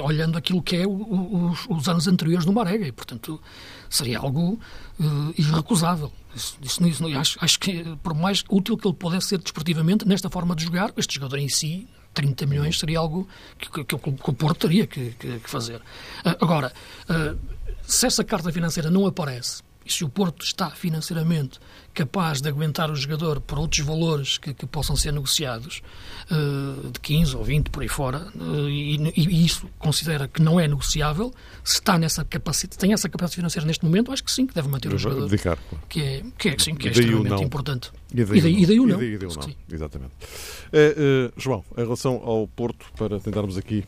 olhando 0.02 0.38
aquilo 0.38 0.62
que 0.62 0.76
é 0.76 0.86
os, 0.86 1.66
os 1.68 1.90
anos 1.90 2.08
anteriores 2.08 2.46
do 2.46 2.54
Marega, 2.54 2.86
e, 2.86 2.92
portanto, 2.92 3.42
seria 3.90 4.20
algo 4.20 4.60
uh, 5.00 5.34
irrecusável. 5.38 6.12
Isso, 6.36 6.58
isso, 6.62 6.88
isso, 6.88 7.08
acho, 7.18 7.40
acho 7.42 7.60
que, 7.60 7.84
por 8.04 8.14
mais 8.14 8.44
útil 8.50 8.78
que 8.78 8.88
ele 8.88 8.96
pudesse 8.96 9.30
ser 9.30 9.40
desportivamente, 9.40 10.08
nesta 10.08 10.30
forma 10.30 10.56
de 10.56 10.66
jogar, 10.66 10.94
este 10.98 11.16
jogador 11.16 11.38
em 11.40 11.50
si, 11.50 11.88
30 12.14 12.46
milhões, 12.46 12.78
seria 12.78 13.00
algo 13.00 13.28
que, 13.58 13.84
que, 13.84 13.84
que, 13.84 14.10
o 14.10 14.34
Porto 14.34 14.68
teria 14.68 14.86
que, 14.86 15.12
que 15.12 15.50
fazer. 15.50 15.82
Agora, 16.24 16.72
se 17.88 18.06
essa 18.06 18.24
carta 18.24 18.52
financeira 18.52 18.90
não 18.90 19.06
aparece, 19.06 19.64
e 19.86 19.94
se 19.94 20.04
o 20.04 20.10
Porto 20.10 20.44
está 20.44 20.72
financeiramente 20.72 21.60
capaz 21.94 22.42
de 22.42 22.50
aguentar 22.50 22.90
o 22.90 22.96
jogador 22.96 23.40
por 23.40 23.60
outros 23.60 23.86
valores 23.86 24.38
que, 24.38 24.54
que 24.54 24.66
possam 24.66 24.96
ser 24.96 25.14
negociados, 25.14 25.84
uh, 26.32 26.90
de 26.90 27.00
15 27.00 27.38
ou 27.38 27.44
20 27.44 27.70
por 27.70 27.84
aí 27.84 27.88
fora, 27.88 28.28
uh, 28.36 28.68
e, 28.68 28.98
e, 29.16 29.46
isso 29.46 29.70
considera 29.78 30.28
que 30.28 30.42
não 30.42 30.60
é 30.60 30.68
negociável, 30.68 31.32
se 31.64 31.76
está 31.76 32.00
nessa 32.00 32.26
capacidade, 32.26 32.80
tem 32.80 32.94
essa 32.94 33.08
capacidade 33.08 33.36
financeira 33.36 33.68
neste 33.68 33.86
momento, 33.86 34.12
acho 34.12 34.24
que 34.24 34.32
sim, 34.32 34.48
que 34.48 34.56
deve 34.56 34.68
manter 34.68 34.92
o 34.92 34.98
jogador. 34.98 35.30
Dedicar. 35.30 35.58
Que 35.88 36.02
é, 36.02 36.24
que 36.38 36.50
é, 36.50 36.56
sim, 36.58 36.74
que 36.74 36.88
é 36.88 36.92
extremamente 36.92 37.44
importante. 37.44 37.92
E 38.12 38.26
daí, 38.26 38.64
e 38.64 38.66
daí, 38.66 38.80
o 38.80 38.88
não. 38.88 39.02
E 39.02 39.18
daí, 39.18 39.30
não. 39.30 39.54
Exatamente. 39.72 40.14
Uh, 40.74 41.32
João, 41.38 41.64
em 41.78 41.82
relação 41.82 42.16
ao 42.24 42.48
Porto, 42.48 42.88
para 42.98 43.20
tentarmos 43.20 43.56
aqui 43.56 43.86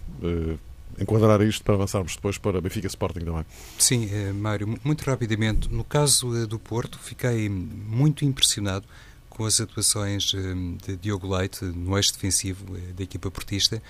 enquadrar 1.00 1.42
isto 1.42 1.64
para 1.64 1.76
avançarmos 1.76 2.16
depois 2.16 2.38
para 2.38 2.60
Benfica 2.60 2.88
Sporting 2.88 3.20
também. 3.20 3.46
Sim, 3.78 4.10
eh, 4.12 4.32
Mário, 4.34 4.80
muito 4.84 5.04
rapidamente. 5.04 5.72
No 5.72 5.84
caso 5.84 6.36
eh, 6.36 6.46
do 6.46 6.58
Porto, 6.60 7.00
fiquei 7.00 7.50
muito 7.50 8.26
impressionado 8.26 8.86
com 9.30 9.46
as 9.46 9.62
atuações 9.62 10.34
eh, 10.34 10.40
de 10.86 10.98
Diogo 10.98 11.36
Leite 11.36 11.64
no 11.66 11.96
eixo 11.98 12.14
defensivo 12.14 12.66
da 12.96 13.04
equipa 13.04 13.30
portista. 13.30 13.82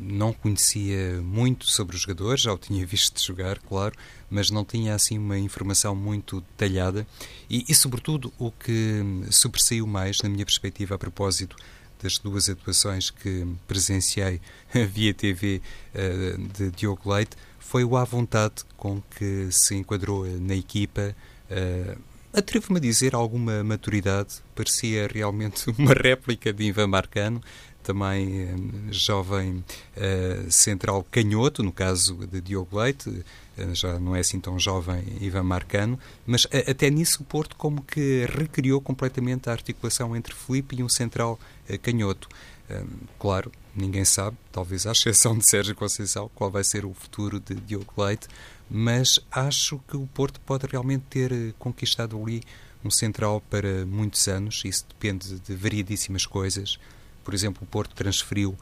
não 0.00 0.32
conhecia 0.32 1.20
muito 1.20 1.66
sobre 1.66 1.94
os 1.94 2.02
jogadores, 2.02 2.42
já 2.44 2.52
o 2.54 2.56
tinha 2.56 2.86
visto 2.86 3.22
jogar, 3.22 3.58
claro, 3.58 3.94
mas 4.30 4.50
não 4.50 4.64
tinha 4.64 4.94
assim 4.94 5.18
uma 5.18 5.38
informação 5.38 5.94
muito 5.94 6.40
detalhada 6.40 7.06
e, 7.50 7.62
e 7.68 7.74
sobretudo, 7.74 8.32
o 8.38 8.50
que 8.50 9.04
sobressaiu 9.30 9.86
mais, 9.86 10.22
na 10.22 10.28
minha 10.30 10.46
perspectiva, 10.46 10.94
a 10.94 10.98
propósito 10.98 11.54
das 12.02 12.18
duas 12.18 12.48
atuações 12.48 13.10
que 13.10 13.46
presenciei 13.66 14.40
via 14.90 15.14
TV 15.14 15.62
eh, 15.94 16.36
de 16.56 16.70
Diogo 16.70 17.12
Leite 17.12 17.36
foi 17.58 17.84
o 17.84 17.96
à 17.96 18.04
vontade 18.04 18.64
com 18.76 19.00
que 19.16 19.48
se 19.50 19.74
enquadrou 19.74 20.26
na 20.26 20.54
equipa, 20.54 21.14
eh, 21.48 21.96
atrevo-me 22.32 22.78
a 22.78 22.82
dizer 22.82 23.14
alguma 23.14 23.64
maturidade, 23.64 24.42
parecia 24.54 25.06
realmente 25.06 25.70
uma 25.78 25.94
réplica 25.94 26.52
de 26.52 26.64
Ivan 26.64 26.88
Marcano, 26.88 27.40
também 27.82 28.42
eh, 28.42 28.54
jovem 28.90 29.64
central 30.50 31.06
canhoto, 31.10 31.62
no 31.62 31.72
caso 31.72 32.26
de 32.26 32.40
Diogo 32.40 32.78
Leite, 32.78 33.24
já 33.72 33.98
não 33.98 34.16
é 34.16 34.20
assim 34.20 34.40
tão 34.40 34.58
jovem 34.58 35.02
Ivan 35.20 35.42
Marcano, 35.42 35.98
mas 36.26 36.46
até 36.68 36.88
nisso 36.90 37.22
o 37.22 37.24
Porto 37.24 37.56
como 37.56 37.82
que 37.82 38.26
recriou 38.26 38.80
completamente 38.80 39.48
a 39.48 39.52
articulação 39.52 40.16
entre 40.16 40.34
Felipe 40.34 40.76
e 40.76 40.82
um 40.82 40.88
central 40.88 41.38
canhoto. 41.78 42.28
claro, 43.18 43.52
ninguém 43.74 44.04
sabe, 44.04 44.36
talvez 44.50 44.86
à 44.86 44.92
exceção 44.92 45.36
de 45.36 45.48
Sérgio 45.48 45.74
Conceição, 45.74 46.30
qual 46.34 46.50
vai 46.50 46.64
ser 46.64 46.84
o 46.84 46.94
futuro 46.94 47.40
de 47.40 47.54
Diogo 47.54 47.92
Leite, 47.98 48.28
mas 48.70 49.20
acho 49.30 49.78
que 49.88 49.96
o 49.96 50.06
Porto 50.06 50.40
pode 50.40 50.66
realmente 50.66 51.04
ter 51.10 51.54
conquistado 51.58 52.20
ali 52.20 52.42
um 52.84 52.90
central 52.90 53.42
para 53.50 53.84
muitos 53.86 54.26
anos, 54.28 54.62
isso 54.64 54.86
depende 54.88 55.38
de 55.38 55.54
variedíssimas 55.54 56.26
coisas, 56.26 56.78
por 57.24 57.34
exemplo, 57.34 57.62
o 57.62 57.66
Porto 57.66 57.94
transferiu, 57.94 58.56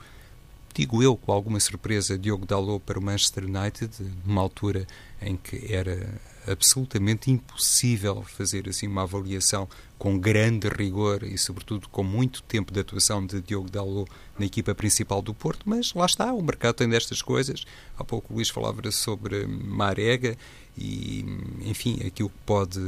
digo 0.75 1.03
eu, 1.03 1.17
com 1.17 1.33
alguma 1.33 1.59
surpresa, 1.61 2.19
Diogo 2.19 2.47
Dalot 2.47 2.83
para 2.85 2.99
o 2.99 3.03
Manchester 3.03 3.45
United, 3.45 3.91
numa 4.25 4.41
altura 4.41 4.87
em 5.21 5.37
que 5.37 5.73
era 5.73 6.21
absolutamente 6.47 7.31
impossível 7.31 8.23
fazer 8.23 8.69
assim 8.69 8.87
uma 8.87 9.03
avaliação 9.03 9.69
com 9.99 10.19
grande 10.19 10.69
rigor 10.69 11.23
e, 11.23 11.37
sobretudo, 11.37 11.89
com 11.89 12.03
muito 12.03 12.43
tempo 12.43 12.73
de 12.73 12.81
atuação 12.81 13.25
de 13.25 13.41
Diogo 13.41 13.71
Dalot 13.71 14.11
na 14.39 14.47
equipa 14.47 14.75
principal 14.75 15.21
do 15.21 15.35
Porto, 15.35 15.69
mas 15.69 15.93
lá 15.93 16.07
está, 16.07 16.33
o 16.33 16.43
mercado 16.43 16.77
tem 16.77 16.89
destas 16.89 17.21
coisas. 17.21 17.65
Há 17.99 18.03
pouco 18.03 18.33
o 18.33 18.37
Luís 18.37 18.49
falava 18.49 18.91
sobre 18.91 19.47
Marega 19.47 20.39
e, 20.77 21.25
enfim, 21.63 22.01
aquilo 22.07 22.31
que 22.31 22.39
pode 22.47 22.81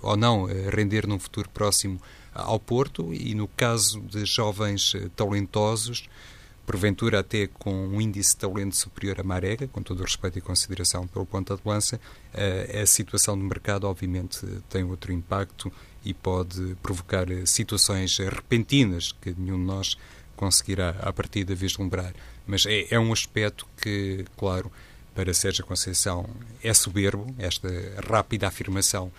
ou 0.00 0.16
não 0.16 0.46
render 0.70 1.06
num 1.06 1.18
futuro 1.18 1.48
próximo 1.50 2.00
ao 2.32 2.60
Porto 2.60 3.12
e 3.12 3.34
no 3.34 3.48
caso 3.48 4.00
de 4.00 4.24
jovens 4.24 4.94
talentosos, 5.16 6.08
porventura 6.66 7.20
até 7.20 7.46
com 7.46 7.72
um 7.88 8.00
índice 8.00 8.30
de 8.30 8.38
talento 8.38 8.76
superior 8.76 9.20
a 9.20 9.22
Marega, 9.22 9.66
com 9.68 9.82
todo 9.82 10.00
o 10.00 10.02
respeito 10.04 10.38
e 10.38 10.40
consideração 10.40 11.06
pelo 11.06 11.26
ponta 11.26 11.56
de 11.56 11.62
lança, 11.64 12.00
eh, 12.32 12.80
a 12.82 12.86
situação 12.86 13.36
do 13.36 13.44
mercado 13.44 13.84
obviamente 13.84 14.46
tem 14.68 14.84
outro 14.84 15.12
impacto 15.12 15.72
e 16.04 16.14
pode 16.14 16.76
provocar 16.82 17.30
eh, 17.30 17.44
situações 17.46 18.16
repentinas 18.18 19.12
que 19.12 19.34
nenhum 19.36 19.58
de 19.58 19.64
nós 19.64 19.96
conseguirá 20.36 20.90
à 21.00 21.12
partida 21.12 21.54
vislumbrar. 21.54 22.14
Mas 22.46 22.66
é, 22.66 22.94
é 22.94 22.98
um 22.98 23.12
aspecto 23.12 23.66
que, 23.80 24.24
claro, 24.36 24.70
para 25.14 25.34
Sérgio 25.34 25.64
Conceição 25.64 26.28
é 26.62 26.72
soberbo, 26.72 27.26
esta 27.38 27.68
rápida 28.08 28.48
afirmação 28.48 29.12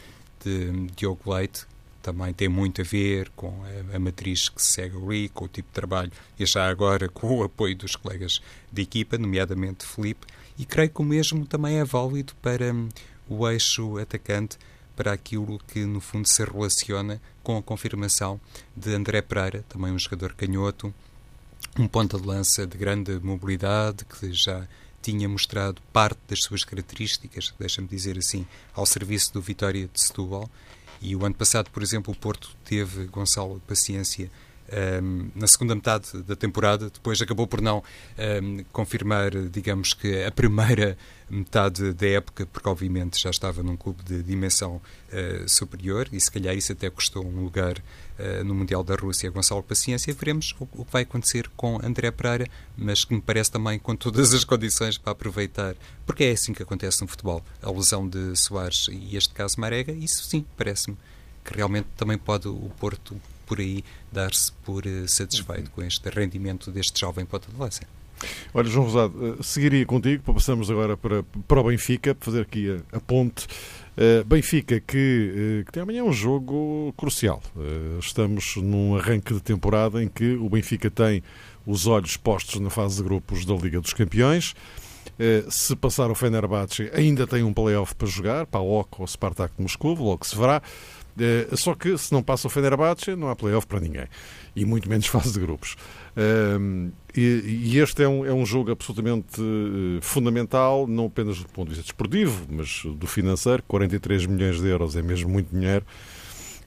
de 0.44 0.88
Diogo 0.96 1.34
Leite, 1.34 1.66
também 2.04 2.34
tem 2.34 2.50
muito 2.50 2.82
a 2.82 2.84
ver 2.84 3.30
com 3.30 3.64
a, 3.64 3.96
a, 3.96 4.00
matriz 4.00 4.50
que 4.50 4.62
se 4.62 4.74
segue 4.74 4.98
ali, 4.98 5.30
com 5.30 5.46
o 5.46 5.48
tipo 5.48 5.70
de 5.70 5.74
trabalho 5.74 6.12
e 6.38 6.46
já 6.46 6.70
agora 6.70 7.08
com 7.10 7.40
o 7.40 7.44
apoio 7.44 7.76
dos 7.76 7.96
colegas 7.96 8.42
de 8.72 8.82
equipa, 8.82 9.18
nomeadamente 9.18 9.86
Felipe, 9.86 10.28
e 10.60 10.66
creio 10.66 10.90
que 10.90 11.02
o 11.02 11.06
mesmo 11.06 11.46
também 11.48 11.80
é 11.80 11.86
válido 11.86 12.34
para 12.42 12.72
um, 12.74 12.90
o 13.28 13.50
eixo 13.50 13.98
atacante, 13.98 14.58
para 14.96 15.12
aquilo 15.14 15.60
que 15.68 15.86
no 15.86 16.00
fundo 16.00 16.28
se 16.28 16.44
relaciona 16.44 17.20
com 17.42 17.58
a 17.58 17.64
confirmação 17.64 18.40
de 18.78 18.94
André 18.94 19.24
Pereira, 19.24 19.66
também 19.68 19.92
um 19.92 19.98
jogador 19.98 20.34
canhoto, 20.34 20.94
um 21.80 21.88
ponta 21.88 22.20
de 22.20 22.28
lança 22.28 22.68
de 22.68 22.78
grande 22.78 23.20
mobilidade, 23.24 24.06
que 24.06 24.32
já 24.32 24.68
tinha 25.02 25.28
mostrado 25.28 25.82
parte 25.92 26.20
das 26.28 26.44
suas 26.44 26.64
características, 26.64 27.54
deixa-me 27.60 27.88
dizer 27.88 28.18
assim, 28.18 28.46
ao 28.74 28.86
serviço 28.86 29.34
do 29.34 29.42
Vitória 29.42 29.90
de 29.92 30.00
Setúbal 30.00 30.50
e 31.04 31.18
o 31.18 31.26
ano 31.26 31.36
passado, 31.36 31.70
por 31.70 31.84
exemplo, 31.84 32.14
o 32.14 32.18
Porto 32.18 32.56
teve 32.64 33.04
Gonçalo 33.08 33.62
Paciência 33.68 34.32
um, 35.02 35.30
na 35.36 35.48
segunda 35.48 35.76
metade 35.76 36.22
da 36.24 36.36
temporada, 36.36 36.90
depois 36.90 37.22
acabou 37.22 37.46
por 37.48 37.62
não 37.62 37.84
um, 38.42 38.64
confirmar, 38.72 39.32
digamos 39.50 39.94
que 39.94 40.24
a 40.24 40.32
primeira 40.32 40.98
metade 41.30 41.94
da 41.94 42.08
época, 42.08 42.46
porque 42.46 42.68
obviamente 42.70 43.20
já 43.20 43.30
estava 43.30 43.64
num 43.64 43.76
clube 43.76 44.04
de 44.04 44.22
dimensão 44.22 44.76
uh, 44.76 45.50
superior 45.50 46.08
e 46.12 46.20
se 46.20 46.32
calhar 46.32 46.56
isso 46.56 46.72
até 46.72 46.90
custou 46.90 47.26
um 47.26 47.44
lugar 47.44 47.78
uh, 47.78 48.44
no 48.44 48.54
Mundial 48.54 48.84
da 48.84 48.96
Rússia 48.96 49.30
Gonçalo 49.32 49.64
Paciência. 49.64 50.14
Veremos 50.14 50.56
o, 50.60 50.68
o, 50.74 50.86
que 50.86 50.92
vai 50.92 51.04
acontecer 51.04 51.50
com 51.56 51.80
André 51.84 52.12
Pereira, 52.12 52.48
mas 52.78 53.04
que 53.04 53.14
me 53.14 53.22
parece 53.22 53.52
também 53.52 53.80
com 53.80 53.96
todas 53.96 54.34
as 54.34 54.44
condições 54.44 54.98
para 54.98 55.12
aproveitar, 55.12 55.76
porque 56.06 56.24
é 56.24 56.32
assim 56.32 56.54
que 56.54 56.64
acontece 56.64 57.02
no 57.02 57.08
futebol. 57.08 57.44
A 57.62 57.72
lesão 57.72 58.08
de 58.08 58.36
Soares 58.36 58.88
e 58.92 59.18
este 59.18 59.34
caso 59.34 59.60
Marega, 59.60 59.92
isso 59.92 60.24
sim, 60.24 60.46
parece-me 60.56 60.98
que 61.44 61.56
realmente 61.56 61.88
também 61.98 62.18
pode 62.18 62.48
o 62.48 62.72
Porto 62.80 63.20
por 63.46 63.60
aí 63.60 63.84
dar-se 64.12 64.52
por 64.64 64.86
uh, 64.86 65.08
satisfeito 65.08 65.72
com 65.72 65.84
este 65.84 66.10
rendimento 66.10 66.72
deste 66.72 67.00
jovem 67.00 67.26
ponta 67.26 67.52
de 67.52 67.60
lança. 67.60 67.82
Olha, 68.54 68.70
João 68.70 68.86
Rosado, 68.86 69.36
uh, 69.40 69.44
seguiria 69.44 69.86
contigo, 69.86 70.34
passamos 70.34 70.70
agora 70.70 70.96
para, 70.96 71.24
para 71.48 71.60
o 71.60 71.64
Benfica, 71.64 72.16
para 72.16 72.26
fazer 72.26 72.42
aqui 72.42 72.82
a, 72.92 72.98
a 72.98 73.00
ponte. 73.00 73.46
Uh, 73.96 74.24
Benfica, 74.26 74.80
que, 74.80 75.64
que, 75.66 75.72
tem 75.72 75.84
amanhã 75.84 76.04
um 76.04 76.14
jogo 76.14 76.94
crucial. 76.98 77.42
estamos 78.00 78.56
num 78.58 78.96
arranque 78.96 79.34
de 79.34 79.40
temporada 79.40 80.04
em 80.04 80.08
que 80.08 80.34
o 80.36 80.50
Benfica 80.50 80.90
tem 80.90 81.22
os 81.66 81.86
olhos 81.86 82.18
postos 82.18 82.60
na 82.60 82.70
fase 82.70 82.98
de 82.98 83.04
grupos 83.04 83.46
da 83.46 83.54
Liga 83.54 83.80
dos 83.80 83.94
Campeões. 83.94 84.56
se 85.50 85.76
passar 85.76 86.10
o 86.10 86.16
Fenerbahçe, 86.16 86.90
ainda 86.92 87.28
tem 87.28 87.44
um 87.44 87.54
playoff 87.54 87.94
para 87.94 88.08
jogar, 88.08 88.48
para 88.48 88.62
o 88.62 88.80
OC 88.80 89.02
ou 89.02 89.08
Spartak 89.08 89.54
de 89.56 89.62
Moscou, 89.62 89.94
logo 89.94 90.26
se 90.26 90.36
verá. 90.36 90.62
Uh, 91.16 91.56
só 91.56 91.76
que 91.76 91.98
se 91.98 92.12
não 92.12 92.24
passa 92.24 92.48
o 92.48 92.50
Fenerbahçe, 92.50 93.16
não 93.16 93.30
há 93.30 93.36
playoff 93.36 93.68
para 93.68 93.80
ninguém. 93.80 94.08
E 94.56 94.66
muito 94.66 94.90
menos 94.90 95.06
fase 95.08 95.34
de 95.34 95.40
grupos. 95.40 95.76
Uh, 96.18 96.92
e, 97.16 97.78
este 97.78 98.04
é 98.04 98.08
um, 98.08 98.26
é 98.26 98.34
um 98.34 98.46
jogo 98.46 98.72
absolutamente 98.72 99.40
uh, 99.40 100.00
fundamental, 100.02 100.88
não 100.88 101.06
apenas 101.06 101.40
do 101.40 101.50
ponto 101.50 101.70
de 101.70 101.76
vista 101.76 101.84
desportivo, 101.84 102.48
mas 102.50 102.84
do 102.84 103.06
financeiro. 103.06 103.64
43 103.68 104.26
milhões 104.26 104.60
de 104.60 104.68
euros 104.68 104.96
é 104.96 105.02
mesmo 105.02 105.30
muito 105.30 105.54
dinheiro. 105.54 105.86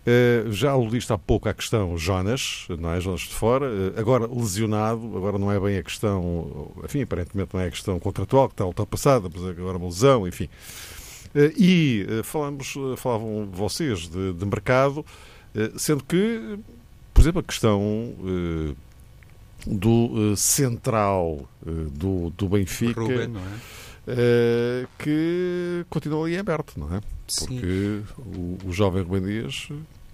Uh, 0.06 0.52
já 0.52 0.70
aludiste 0.70 1.12
há 1.12 1.18
pouco 1.18 1.48
à 1.48 1.54
questão 1.54 1.98
Jonas, 1.98 2.68
não 2.78 2.92
é? 2.92 3.00
Jonas 3.00 3.22
de 3.22 3.34
fora, 3.34 3.66
uh, 3.66 3.98
agora 3.98 4.24
lesionado, 4.32 5.16
agora 5.16 5.36
não 5.36 5.50
é 5.50 5.58
bem 5.58 5.78
a 5.78 5.82
questão, 5.82 6.72
enfim, 6.84 7.02
aparentemente 7.02 7.50
não 7.52 7.60
é 7.60 7.66
a 7.66 7.70
questão 7.72 7.98
contratual 7.98 8.46
que 8.46 8.54
está 8.54 8.64
ultrapassada, 8.64 9.28
mas 9.34 9.44
agora 9.44 9.78
uma 9.78 9.86
lesão, 9.86 10.28
enfim. 10.28 10.48
Eh, 11.36 11.52
e 11.54 12.06
eh, 12.08 12.22
falamos, 12.22 12.74
eh, 12.76 12.96
falavam 12.96 13.46
vocês 13.52 14.08
de, 14.08 14.32
de 14.32 14.46
mercado, 14.46 15.04
sendo 15.78 16.02
que, 16.04 16.58
por 17.14 17.22
exemplo, 17.22 17.40
a 17.40 17.42
questão 17.42 18.14
do 19.66 20.36
central 20.36 21.48
do, 21.92 22.28
do 22.28 22.46
Benfica. 22.46 23.00
Ruben, 23.00 23.32
é? 24.06 24.86
que 24.98 25.86
continua 25.88 26.26
ali 26.26 26.36
aberto, 26.36 26.78
não 26.78 26.94
é? 26.94 27.00
Porque 27.38 28.02
o, 28.18 28.58
o, 28.66 28.72
jovem 28.72 29.02
Rubem 29.02 29.22
Dias 29.22 29.68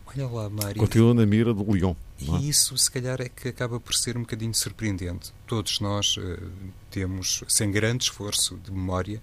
Olha 0.07 0.29
lá, 0.29 0.49
Mário. 0.49 0.77
continua 0.77 1.13
na 1.13 1.27
mira 1.27 1.53
do 1.53 1.65
Lyon. 1.65 1.95
É? 2.21 2.25
E 2.39 2.49
isso, 2.49 2.79
se 2.79 2.89
calhar, 2.89 3.21
é 3.21 3.29
que 3.29 3.49
acaba 3.49 3.81
por 3.81 3.95
ser 3.95 4.17
um 4.17 4.21
bocadinho 4.21 4.55
surpreendente. 4.55 5.33
Todos 5.47 5.81
nós 5.81 6.17
uh, 6.19 6.51
temos, 6.89 7.43
sem 7.49 7.71
grande 7.73 8.05
esforço 8.05 8.57
de 8.65 8.71
memória, 8.71 9.21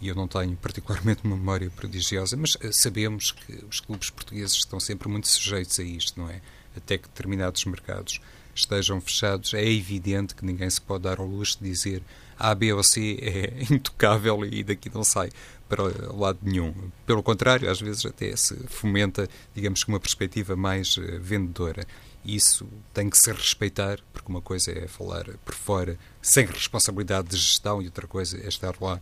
e 0.00 0.08
eu 0.08 0.14
não 0.14 0.28
tenho 0.28 0.56
particularmente 0.56 1.22
uma 1.24 1.36
memória 1.36 1.70
prodigiosa, 1.70 2.36
mas 2.36 2.56
eh, 2.60 2.70
sabemos 2.72 3.32
que 3.32 3.64
os 3.68 3.80
clubes 3.80 4.10
portugueses 4.10 4.56
estão 4.56 4.78
sempre 4.78 5.08
muito 5.08 5.28
sujeitos 5.28 5.78
a 5.80 5.82
isto, 5.82 6.20
não 6.20 6.28
é? 6.28 6.40
Até 6.76 6.98
que 6.98 7.08
determinados 7.08 7.64
mercados 7.64 8.20
estejam 8.54 9.00
fechados, 9.00 9.54
é 9.54 9.64
evidente 9.64 10.34
que 10.34 10.44
ninguém 10.44 10.68
se 10.68 10.80
pode 10.80 11.04
dar 11.04 11.18
ao 11.18 11.26
luxo 11.26 11.58
de 11.60 11.68
dizer 11.68 12.02
A, 12.38 12.54
B 12.54 12.72
ou 12.72 12.82
C 12.82 13.18
é 13.20 13.64
intocável 13.72 14.44
e 14.44 14.62
daqui 14.62 14.90
não 14.92 15.04
sai 15.04 15.30
para 15.68 15.82
lado 16.14 16.38
nenhum. 16.42 16.74
Pelo 17.04 17.22
contrário, 17.22 17.70
às 17.70 17.80
vezes 17.80 18.04
até 18.06 18.34
se 18.36 18.54
fomenta, 18.68 19.28
digamos 19.54 19.82
que 19.82 19.90
uma 19.90 20.00
perspectiva 20.00 20.56
mais 20.56 20.96
eh, 20.98 21.18
vendedora. 21.18 21.86
Isso 22.24 22.66
tem 22.92 23.08
que 23.08 23.16
se 23.16 23.30
respeitar, 23.32 24.00
porque 24.12 24.28
uma 24.28 24.40
coisa 24.40 24.72
é 24.72 24.88
falar 24.88 25.24
por 25.44 25.54
fora 25.54 25.98
sem 26.20 26.44
responsabilidade 26.44 27.28
de 27.28 27.36
gestão 27.36 27.80
e 27.80 27.86
outra 27.86 28.06
coisa 28.06 28.36
é 28.38 28.48
estar 28.48 28.74
lá 28.80 29.00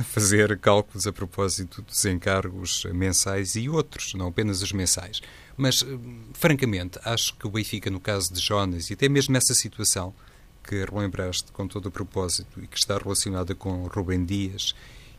fazer 0.04 0.58
cálculos 0.58 1.06
a 1.06 1.12
propósito 1.12 1.82
dos 1.82 2.04
encargos 2.04 2.84
mensais 2.92 3.54
e 3.56 3.68
outros, 3.68 4.14
não 4.14 4.28
apenas 4.28 4.62
os 4.62 4.72
mensais. 4.72 5.20
Mas, 5.56 5.82
eh, 5.82 5.86
francamente, 6.32 6.98
acho 7.04 7.34
que 7.36 7.46
o 7.46 7.50
Benfica, 7.50 7.90
no 7.90 8.00
caso 8.00 8.32
de 8.32 8.40
Jonas, 8.40 8.90
e 8.90 8.94
até 8.94 9.08
mesmo 9.08 9.32
nessa 9.32 9.54
situação 9.54 10.14
que 10.64 10.84
relembraste 10.84 11.50
com 11.52 11.66
todo 11.66 11.86
o 11.86 11.90
propósito 11.90 12.62
e 12.62 12.66
que 12.66 12.78
está 12.78 12.96
relacionada 12.98 13.54
com 13.54 13.86
Rubem 13.86 14.24
Dias 14.24 14.74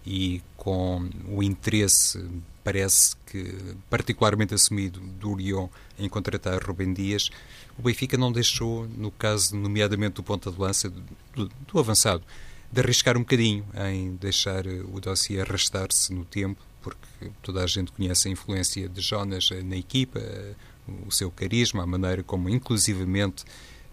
e 0.06 0.41
com 0.58 1.10
o 1.28 1.44
interesse, 1.44 2.24
parece 2.63 3.15
que 3.26 3.76
particularmente 3.89 4.54
assumido, 4.54 5.00
do 5.00 5.36
Lyon 5.36 5.67
em 6.00 6.10
contratar 6.10 6.63
Rubem 6.63 6.94
Dias, 6.94 7.30
o 7.78 7.84
Benfica 7.84 8.17
não 8.17 8.32
deixou, 8.32 8.88
no 8.88 9.12
caso, 9.12 9.56
nomeadamente 9.56 10.15
do 10.15 10.24
ponta 10.24 10.52
de 10.52 10.60
lança, 10.60 10.89
do, 10.89 11.50
do 11.67 11.80
avançado, 11.80 12.24
de 12.72 12.82
arriscar 12.82 13.18
um 13.18 13.22
bocadinho 13.22 13.66
em 13.90 14.16
deixar 14.16 14.66
eh, 14.66 14.82
o 14.92 15.00
dossiê 15.00 15.42
arrastar-se 15.42 16.14
no 16.14 16.24
tempo, 16.26 16.62
porque 16.82 17.32
toda 17.42 17.64
a 17.64 17.68
gente 17.68 17.92
conhece 17.92 18.28
a 18.28 18.32
influência 18.32 18.88
de 18.88 19.02
Jonas 19.02 19.50
na 19.64 19.76
equipa, 19.76 20.20
o 21.06 21.12
seu 21.12 21.30
carisma, 21.30 21.84
a 21.84 21.86
maneira 21.86 22.24
como 22.24 22.50
inclusivamente 22.50 23.44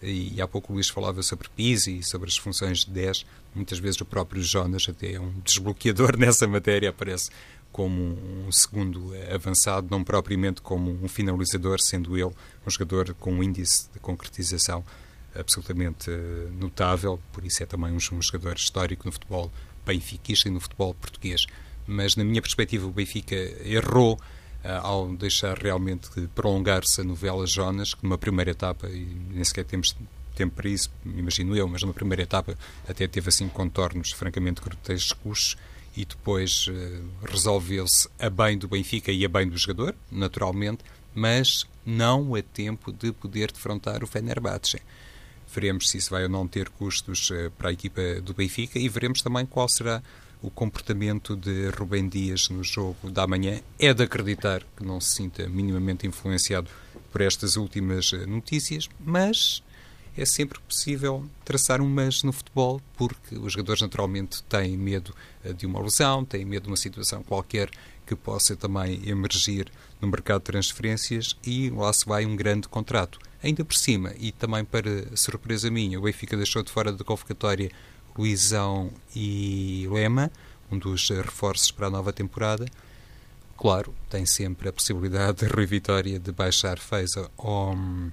e 0.01 0.41
há 0.41 0.47
pouco 0.47 0.71
o 0.71 0.75
Luís 0.75 0.87
falava 0.87 1.21
sobre 1.21 1.49
Pizzi 1.49 1.99
e 1.99 2.03
sobre 2.03 2.29
as 2.29 2.37
funções 2.37 2.85
de 2.85 2.91
10. 2.91 3.25
Muitas 3.53 3.79
vezes 3.79 3.99
o 3.99 4.05
próprio 4.05 4.41
Jonas 4.41 4.87
até 4.87 5.13
é 5.13 5.19
um 5.19 5.33
desbloqueador 5.43 6.17
nessa 6.17 6.47
matéria, 6.47 6.89
aparece 6.89 7.29
como 7.71 8.17
um 8.47 8.51
segundo 8.51 9.11
avançado, 9.33 9.87
não 9.91 10.03
propriamente 10.03 10.61
como 10.61 10.91
um 11.03 11.07
finalizador, 11.07 11.79
sendo 11.79 12.17
ele 12.17 12.33
um 12.65 12.69
jogador 12.69 13.13
com 13.15 13.33
um 13.33 13.43
índice 13.43 13.89
de 13.93 13.99
concretização 13.99 14.83
absolutamente 15.35 16.09
eh, 16.09 16.47
notável, 16.59 17.19
por 17.31 17.45
isso 17.45 17.63
é 17.63 17.65
também 17.65 17.91
um, 17.93 17.99
jogador 17.99 18.55
histórico 18.55 19.05
no 19.05 19.11
futebol 19.11 19.51
benfiquista 19.85 20.47
e 20.47 20.51
no 20.51 20.59
futebol 20.59 20.93
português. 20.93 21.45
Mas, 21.87 22.15
na 22.15 22.23
minha 22.23 22.41
perspectiva, 22.41 22.85
o 22.85 22.91
Benfica 22.91 23.35
errou 23.35 24.19
eh, 24.63 24.79
ao 24.81 25.07
deixar 25.15 25.57
realmente 25.57 26.09
prolongar-se 26.35 27.01
a 27.01 27.03
novela 27.03 27.47
Jonas, 27.47 27.93
que 27.93 28.03
numa 28.03 28.17
primeira 28.17 28.51
etapa, 28.51 28.87
e 28.87 29.05
nem 29.31 29.43
sequer 29.43 29.65
temos 29.65 29.95
tempo 30.35 30.55
para 30.55 30.69
isso, 30.69 30.91
imagino 31.05 31.55
eu, 31.55 31.67
mas 31.67 31.81
numa 31.81 31.93
primeira 31.93 32.23
etapa 32.23 32.57
até 32.87 33.07
teve 33.07 33.29
assim 33.29 33.49
contornos 33.49 34.11
francamente 34.11 34.61
grotescos 34.61 35.57
e 35.97 36.05
depois 36.05 36.67
uh, 36.67 37.25
resolveu-se 37.25 38.07
a 38.17 38.29
bem 38.29 38.57
do 38.57 38.67
Benfica 38.67 39.11
e 39.11 39.25
a 39.25 39.29
bem 39.29 39.49
do 39.49 39.57
jogador, 39.57 39.95
naturalmente, 40.09 40.83
mas 41.13 41.65
não 41.85 42.35
a 42.35 42.41
tempo 42.41 42.91
de 42.93 43.11
poder 43.11 43.51
defrontar 43.51 44.03
o 44.03 44.07
Fenerbahçe. 44.07 44.81
Veremos 45.53 45.89
se 45.89 45.97
isso 45.97 46.11
vai 46.11 46.23
ou 46.23 46.29
não 46.29 46.47
ter 46.47 46.69
custos 46.69 47.29
uh, 47.29 47.51
para 47.57 47.69
a 47.69 47.73
equipa 47.73 48.21
do 48.21 48.33
Benfica 48.33 48.77
e 48.77 48.87
veremos 48.87 49.21
também 49.21 49.45
qual 49.45 49.67
será 49.67 50.01
o 50.41 50.49
comportamento 50.49 51.35
de 51.35 51.69
Rubem 51.69 52.07
Dias 52.07 52.49
no 52.49 52.63
jogo 52.63 53.11
da 53.11 53.27
manhã. 53.27 53.59
É 53.77 53.93
de 53.93 54.03
acreditar 54.03 54.63
que 54.75 54.85
não 54.85 55.01
se 55.01 55.15
sinta 55.15 55.47
minimamente 55.49 56.07
influenciado 56.07 56.69
por 57.11 57.21
estas 57.21 57.57
últimas 57.57 58.13
eh, 58.13 58.25
notícias, 58.25 58.87
mas 58.99 59.63
é 60.15 60.25
sempre 60.25 60.59
possível 60.59 61.25
traçar 61.43 61.81
um 61.81 61.89
mas 61.89 62.23
no 62.23 62.31
futebol, 62.31 62.81
porque 62.97 63.35
os 63.35 63.53
jogadores 63.53 63.81
naturalmente 63.81 64.43
têm 64.43 64.77
medo 64.77 65.13
eh, 65.43 65.53
de 65.53 65.65
uma 65.65 65.81
lesão, 65.81 66.23
têm 66.23 66.45
medo 66.45 66.63
de 66.63 66.69
uma 66.69 66.77
situação 66.77 67.23
qualquer 67.23 67.69
que 68.05 68.15
possa 68.15 68.55
também 68.55 69.07
emergir 69.07 69.71
no 70.01 70.07
mercado 70.07 70.39
de 70.39 70.45
transferências 70.45 71.37
e 71.45 71.69
lá 71.69 71.91
se 71.91 72.05
vai 72.05 72.25
um 72.25 72.35
grande 72.35 72.67
contrato. 72.67 73.19
Ainda 73.41 73.63
por 73.63 73.75
cima, 73.75 74.13
e 74.19 74.31
também 74.31 74.65
para 74.65 75.15
surpresa 75.15 75.71
minha, 75.71 75.97
o 75.97 76.01
Benfica 76.01 76.35
deixou 76.35 76.61
de 76.61 76.71
fora 76.71 76.91
da 76.91 77.03
convocatória 77.03 77.71
Luizão 78.17 78.91
e 79.15 79.87
Lema, 79.89 80.29
um 80.69 80.77
dos 80.77 81.09
reforços 81.09 81.71
para 81.71 81.87
a 81.87 81.89
nova 81.89 82.11
temporada. 82.11 82.65
Claro, 83.57 83.93
tem 84.09 84.25
sempre 84.25 84.69
a 84.69 84.73
possibilidade 84.73 85.39
de 85.39 85.53
Rui 85.53 85.65
Vitória 85.65 86.19
de 86.19 86.31
baixar 86.31 86.79
Feza 86.79 87.29
ou 87.37 87.73
hum, 87.73 88.11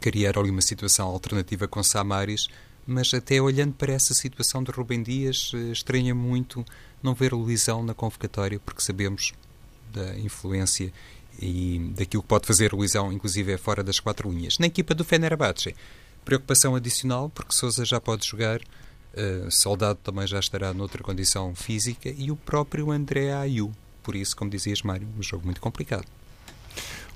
criar 0.00 0.38
ali 0.38 0.50
uma 0.50 0.62
situação 0.62 1.08
alternativa 1.08 1.68
com 1.68 1.82
Samaris, 1.82 2.48
mas 2.86 3.12
até 3.14 3.40
olhando 3.40 3.74
para 3.74 3.92
essa 3.92 4.14
situação 4.14 4.62
de 4.62 4.70
Rubem 4.70 5.02
Dias, 5.02 5.52
eh, 5.54 5.72
estranha 5.72 6.14
muito 6.14 6.64
não 7.02 7.14
ver 7.14 7.32
o 7.32 7.38
Luizão 7.38 7.82
na 7.82 7.94
convocatória, 7.94 8.60
porque 8.60 8.82
sabemos 8.82 9.32
da 9.92 10.18
influência 10.18 10.92
e 11.40 11.92
daquilo 11.96 12.22
que 12.22 12.28
pode 12.28 12.46
fazer 12.46 12.72
o 12.72 12.76
Luizão, 12.76 13.12
inclusive 13.12 13.52
é 13.52 13.58
fora 13.58 13.82
das 13.82 14.00
quatro 14.00 14.30
linhas. 14.30 14.58
Na 14.58 14.66
equipa 14.66 14.94
do 14.94 15.04
Fenerbahçe, 15.04 15.74
preocupação 16.24 16.74
adicional, 16.74 17.28
porque 17.28 17.54
Sousa 17.54 17.84
já 17.84 18.00
pode 18.00 18.26
jogar 18.26 18.60
Uh, 19.14 19.48
Soldado 19.48 20.00
também 20.02 20.26
já 20.26 20.40
estará 20.40 20.74
noutra 20.74 21.00
condição 21.00 21.54
física 21.54 22.08
e 22.08 22.32
o 22.32 22.36
próprio 22.36 22.90
André 22.90 23.32
Ayu. 23.32 23.72
Por 24.02 24.16
isso, 24.16 24.36
como 24.36 24.50
dizias, 24.50 24.82
Mário, 24.82 25.06
um 25.16 25.22
jogo 25.22 25.44
muito 25.44 25.60
complicado. 25.60 26.04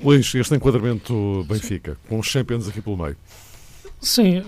Luís, 0.00 0.32
este 0.32 0.54
enquadramento 0.54 1.44
Benfica, 1.48 1.98
com 2.08 2.20
os 2.20 2.26
Champions 2.28 2.68
aqui 2.68 2.80
pelo 2.80 2.96
meio. 2.96 3.16
Sim, 4.00 4.44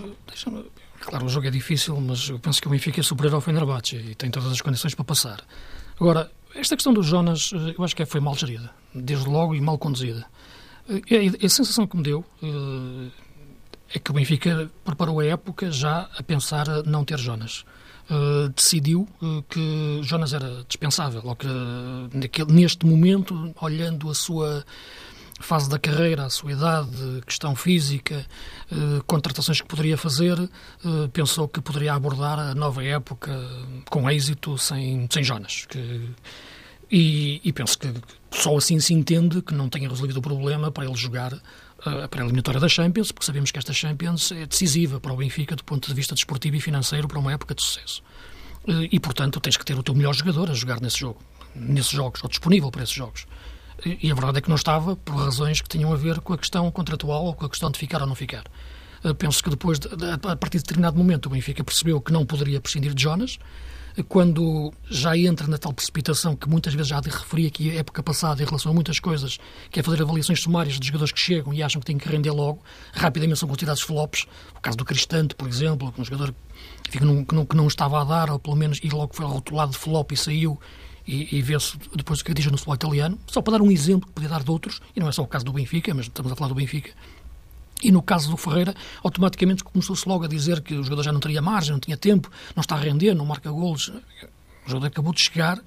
claro, 1.01 1.25
o 1.25 1.29
jogo 1.29 1.47
é 1.47 1.51
difícil, 1.51 1.99
mas 1.99 2.29
eu 2.29 2.39
penso 2.39 2.61
que 2.61 2.67
o 2.69 2.71
Benfica 2.71 3.01
é 3.01 3.03
superior 3.03 3.35
ao 3.35 3.41
Fenerbahçe 3.41 3.97
e 3.97 4.15
tem 4.15 4.31
todas 4.31 4.49
as 4.49 4.61
condições 4.61 4.95
para 4.95 5.03
passar. 5.03 5.45
Agora, 5.99 6.31
esta 6.55 6.75
questão 6.75 6.93
do 6.93 7.03
Jonas, 7.03 7.51
eh, 7.53 7.75
eu 7.77 7.83
acho 7.83 7.95
que 7.95 8.05
foi 8.05 8.19
mal 8.19 8.35
gerida, 8.35 8.71
desde 8.93 9.27
logo 9.27 9.55
e 9.55 9.61
mal 9.61 9.77
conduzida. 9.77 10.25
Eh, 10.89 11.45
a, 11.45 11.49
sensação 11.49 11.87
que 11.87 11.97
me 11.97 12.03
deu, 12.03 12.25
é 13.93 13.99
que 13.99 14.11
o 14.11 14.13
Benfica 14.13 14.69
preparou 14.83 15.19
a 15.19 15.25
época 15.25 15.71
já 15.71 16.09
a 16.17 16.23
pensar 16.23 16.65
não 16.85 17.03
ter 17.03 17.19
Jonas. 17.19 17.65
Decidiu 18.55 19.07
que 19.49 20.01
Jonas 20.03 20.33
era 20.33 20.65
dispensável, 20.67 21.21
ou 21.23 21.35
que 21.35 21.47
neste 22.49 22.85
momento, 22.85 23.53
olhando 23.61 24.09
a 24.09 24.13
sua 24.13 24.65
fase 25.41 25.69
da 25.69 25.79
carreira, 25.79 26.25
a 26.25 26.29
sua 26.29 26.51
idade, 26.51 27.21
questão 27.25 27.55
física, 27.55 28.25
uh, 28.71 29.03
contratações 29.05 29.61
que 29.61 29.67
poderia 29.67 29.97
fazer, 29.97 30.37
pensou 31.13 31.47
que 31.47 31.61
poderia 31.61 31.93
abordar 31.93 32.39
a 32.39 32.55
nova 32.55 32.83
época 32.83 33.31
com 33.89 34.09
êxito 34.09 34.57
sem, 34.57 35.07
sem 35.11 35.23
Jonas. 35.23 35.65
Que, 35.67 36.09
e, 36.91 37.39
e 37.43 37.53
penso 37.53 37.77
que 37.79 37.93
só 38.31 38.57
assim 38.57 38.79
se 38.79 38.93
entende 38.93 39.41
que 39.41 39.53
não 39.53 39.69
tenha 39.69 39.87
resolvido 39.87 40.17
o 40.17 40.21
problema 40.21 40.71
para 40.71 40.85
ele 40.85 40.95
jogar 40.95 41.33
a 41.83 42.07
pré-eliminatória 42.07 42.59
da 42.59 42.69
Champions, 42.69 43.11
porque 43.11 43.25
sabemos 43.25 43.51
que 43.51 43.57
esta 43.57 43.73
Champions 43.73 44.31
é 44.31 44.45
decisiva 44.45 44.99
para 44.99 45.11
o 45.11 45.17
Benfica 45.17 45.55
do 45.55 45.63
ponto 45.63 45.87
de 45.87 45.93
vista 45.93 46.13
desportivo 46.13 46.55
e 46.55 46.61
financeiro 46.61 47.07
para 47.07 47.17
uma 47.17 47.31
época 47.31 47.55
de 47.55 47.61
sucesso. 47.61 48.03
E, 48.91 48.99
portanto, 48.99 49.39
tens 49.39 49.57
que 49.57 49.65
ter 49.65 49.77
o 49.77 49.81
teu 49.81 49.95
melhor 49.95 50.13
jogador 50.13 50.51
a 50.51 50.53
jogar 50.53 50.79
nesse 50.79 50.99
jogo, 50.99 51.19
nesses 51.55 51.91
jogos, 51.91 52.23
ou 52.23 52.29
disponível 52.29 52.69
para 52.69 52.83
esses 52.83 52.93
jogos. 52.93 53.25
E 53.85 54.11
a 54.11 54.13
verdade 54.13 54.37
é 54.37 54.41
que 54.41 54.49
não 54.49 54.55
estava 54.55 54.95
por 54.95 55.15
razões 55.15 55.59
que 55.59 55.67
tinham 55.67 55.91
a 55.91 55.95
ver 55.95 56.19
com 56.21 56.33
a 56.33 56.37
questão 56.37 56.69
contratual 56.69 57.25
ou 57.25 57.33
com 57.33 57.45
a 57.45 57.49
questão 57.49 57.71
de 57.71 57.79
ficar 57.79 58.01
ou 58.01 58.07
não 58.07 58.15
ficar. 58.15 58.43
Penso 59.17 59.43
que 59.43 59.49
depois, 59.49 59.79
a 60.29 60.35
partir 60.35 60.57
de 60.57 60.63
determinado 60.63 60.95
momento, 60.95 61.25
o 61.25 61.29
Benfica 61.29 61.63
percebeu 61.63 61.99
que 61.99 62.13
não 62.13 62.23
poderia 62.23 62.61
prescindir 62.61 62.93
de 62.93 63.01
Jonas, 63.01 63.39
quando 64.07 64.71
já 64.89 65.17
entra 65.17 65.47
na 65.47 65.57
tal 65.57 65.73
precipitação 65.73 66.35
que 66.35 66.47
muitas 66.47 66.73
vezes 66.73 66.87
já 66.89 66.99
referi 67.01 67.47
aqui 67.47 67.75
época 67.75 68.01
passada 68.03 68.41
em 68.41 68.45
relação 68.45 68.71
a 68.71 68.75
muitas 68.75 68.99
coisas, 68.99 69.39
que 69.69 69.79
é 69.79 69.83
fazer 69.83 70.01
avaliações 70.03 70.41
sumárias 70.41 70.79
de 70.79 70.85
jogadores 70.85 71.11
que 71.11 71.19
chegam 71.19 71.51
e 71.51 71.63
acham 71.63 71.79
que 71.79 71.87
têm 71.87 71.97
que 71.97 72.07
render 72.07 72.31
logo, 72.31 72.61
rapidamente 72.93 73.39
são 73.39 73.49
considerados 73.49 73.81
flops. 73.81 74.27
O 74.55 74.61
caso 74.61 74.77
do 74.77 74.85
Cristante, 74.85 75.35
por 75.35 75.47
exemplo, 75.47 75.91
um 75.97 76.05
jogador 76.05 76.33
que 76.83 77.03
não, 77.03 77.25
que 77.25 77.35
não, 77.35 77.45
que 77.45 77.55
não 77.55 77.67
estava 77.67 77.99
a 77.99 78.03
dar, 78.03 78.29
ou 78.29 78.39
pelo 78.39 78.55
menos, 78.55 78.79
e 78.83 78.89
logo 78.89 79.15
foi 79.15 79.25
rotulado 79.25 79.71
de 79.71 79.77
flop 79.77 80.11
e 80.11 80.17
saiu, 80.17 80.59
e, 81.07 81.37
e 81.37 81.41
vê-se 81.41 81.77
depois 81.95 82.21
o 82.21 82.25
que 82.25 82.33
diz 82.33 82.45
no 82.45 82.57
futebol 82.57 82.75
italiano. 82.75 83.19
Só 83.27 83.41
para 83.41 83.57
dar 83.57 83.61
um 83.61 83.71
exemplo 83.71 84.07
que 84.07 84.13
podia 84.13 84.29
dar 84.29 84.43
de 84.43 84.51
outros, 84.51 84.81
e 84.95 84.99
não 84.99 85.07
é 85.07 85.11
só 85.11 85.23
o 85.23 85.27
caso 85.27 85.45
do 85.45 85.53
Benfica, 85.53 85.93
mas 85.93 86.05
estamos 86.05 86.31
a 86.31 86.35
falar 86.35 86.49
do 86.49 86.55
Benfica, 86.55 86.91
e 87.83 87.91
no 87.91 88.01
caso 88.01 88.29
do 88.29 88.37
Ferreira, 88.37 88.75
automaticamente 89.03 89.63
começou-se 89.63 90.07
logo 90.07 90.25
a 90.25 90.27
dizer 90.27 90.61
que 90.61 90.75
o 90.75 90.83
jogador 90.83 91.03
já 91.03 91.11
não 91.11 91.19
teria 91.19 91.41
margem, 91.41 91.71
não 91.71 91.79
tinha 91.79 91.97
tempo, 91.97 92.29
não 92.55 92.61
está 92.61 92.75
a 92.75 92.79
render, 92.79 93.15
não 93.15 93.25
marca 93.25 93.49
golos. 93.49 93.89
O 94.65 94.69
jogador 94.69 94.87
acabou 94.87 95.13
de 95.13 95.23
chegar, 95.23 95.59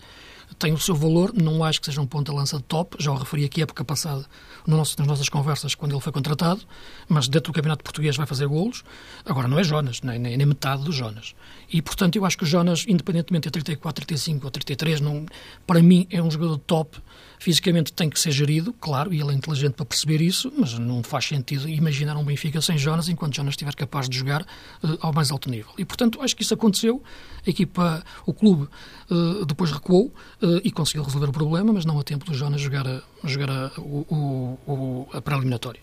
tem 0.58 0.72
o 0.72 0.78
seu 0.78 0.94
valor, 0.94 1.32
não 1.34 1.64
acho 1.64 1.80
que 1.80 1.86
seja 1.86 2.00
um 2.00 2.06
ponto 2.06 2.30
de 2.30 2.36
lança 2.36 2.56
de 2.56 2.64
top, 2.64 2.96
já 2.98 3.10
o 3.10 3.16
referi 3.16 3.44
aqui 3.44 3.62
época 3.62 3.84
passada 3.84 4.24
no 4.66 4.76
nosso, 4.76 4.98
nas 4.98 5.06
nossas 5.06 5.28
conversas 5.28 5.74
quando 5.74 5.92
ele 5.92 6.00
foi 6.00 6.12
contratado, 6.12 6.62
mas 7.08 7.28
dentro 7.28 7.52
do 7.52 7.54
Campeonato 7.54 7.82
Português 7.82 8.16
vai 8.16 8.26
fazer 8.26 8.46
golos, 8.46 8.82
agora 9.24 9.48
não 9.48 9.58
é 9.58 9.64
Jonas, 9.64 10.00
nem, 10.02 10.18
nem, 10.18 10.36
nem 10.36 10.46
metade 10.46 10.84
do 10.84 10.92
Jonas. 10.92 11.34
E, 11.72 11.82
portanto, 11.82 12.16
eu 12.16 12.24
acho 12.24 12.36
que 12.38 12.44
o 12.44 12.46
Jonas, 12.46 12.84
independentemente 12.86 13.48
de 13.48 13.50
34, 13.50 14.06
35 14.06 14.44
ou 14.44 14.50
33, 14.50 15.00
não, 15.00 15.26
para 15.66 15.82
mim 15.82 16.06
é 16.10 16.22
um 16.22 16.30
jogador 16.30 16.58
top, 16.58 16.98
Fisicamente 17.44 17.92
tem 17.92 18.08
que 18.08 18.18
ser 18.18 18.30
gerido, 18.30 18.72
claro, 18.72 19.12
e 19.12 19.20
ele 19.20 19.30
é 19.30 19.34
inteligente 19.34 19.74
para 19.74 19.84
perceber 19.84 20.22
isso, 20.22 20.50
mas 20.56 20.78
não 20.78 21.02
faz 21.02 21.26
sentido 21.26 21.68
imaginar 21.68 22.16
um 22.16 22.24
Benfica 22.24 22.58
sem 22.62 22.78
Jonas 22.78 23.06
enquanto 23.10 23.36
Jonas 23.36 23.52
estiver 23.52 23.74
capaz 23.74 24.08
de 24.08 24.16
jogar 24.16 24.40
uh, 24.82 24.96
ao 25.00 25.12
mais 25.12 25.30
alto 25.30 25.50
nível. 25.50 25.70
E, 25.76 25.84
portanto, 25.84 26.22
acho 26.22 26.34
que 26.34 26.42
isso 26.42 26.54
aconteceu. 26.54 27.02
A 27.46 27.50
equipa, 27.50 28.02
o 28.24 28.32
clube, 28.32 28.66
uh, 29.10 29.44
depois 29.44 29.70
recuou 29.70 30.10
uh, 30.42 30.60
e 30.62 30.70
conseguiu 30.70 31.02
resolver 31.02 31.28
o 31.28 31.32
problema, 31.32 31.72
mas 31.72 31.84
não 31.84 31.98
a 31.98 32.02
tempo 32.02 32.24
do 32.24 32.34
Jonas 32.34 32.60
jogar, 32.60 32.86
a, 32.86 33.02
jogar 33.24 33.50
a, 33.50 33.72
o, 33.78 34.58
o, 34.66 35.08
a 35.12 35.20
pré-eliminatória. 35.20 35.80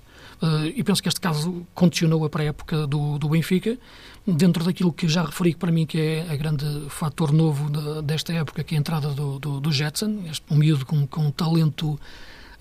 e 0.76 0.84
penso 0.84 1.02
que 1.02 1.08
este 1.08 1.22
caso 1.22 1.66
condicionou 1.74 2.26
a 2.26 2.30
pré-época 2.30 2.88
do, 2.88 3.18
do 3.18 3.30
Benfica, 3.30 3.78
dentro 4.26 4.64
daquilo 4.64 4.94
que 4.94 5.08
já 5.08 5.24
referi 5.24 5.56
para 5.56 5.72
mim 5.72 5.86
que 5.86 6.00
é 6.00 6.28
a 6.30 6.36
grande 6.36 6.66
fator 6.90 7.32
novo 7.32 7.70
de, 7.70 8.02
desta 8.04 8.34
época, 8.34 8.64
que 8.64 8.76
é 8.76 8.78
a 8.78 8.80
entrada 8.80 9.10
do, 9.10 9.40
do, 9.40 9.60
do 9.60 9.72
Jetson, 9.72 10.24
este, 10.30 10.46
um 10.52 10.58
miúdo 10.58 10.86
com, 10.86 11.08
com 11.08 11.28
um 11.28 11.32
talento 11.32 12.00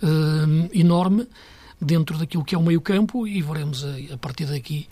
uh, 0.03 0.71
enorme 0.73 1.27
dentro 1.81 2.19
daquilo 2.19 2.45
que 2.45 2.55
é 2.55 2.59
o 2.59 2.63
meio 2.63 2.81
campo 2.81 3.27
e 3.27 3.41
veremos 3.43 3.85
a, 3.85 4.15
a 4.15 4.19
partir 4.19 4.47
daqui 4.47 4.89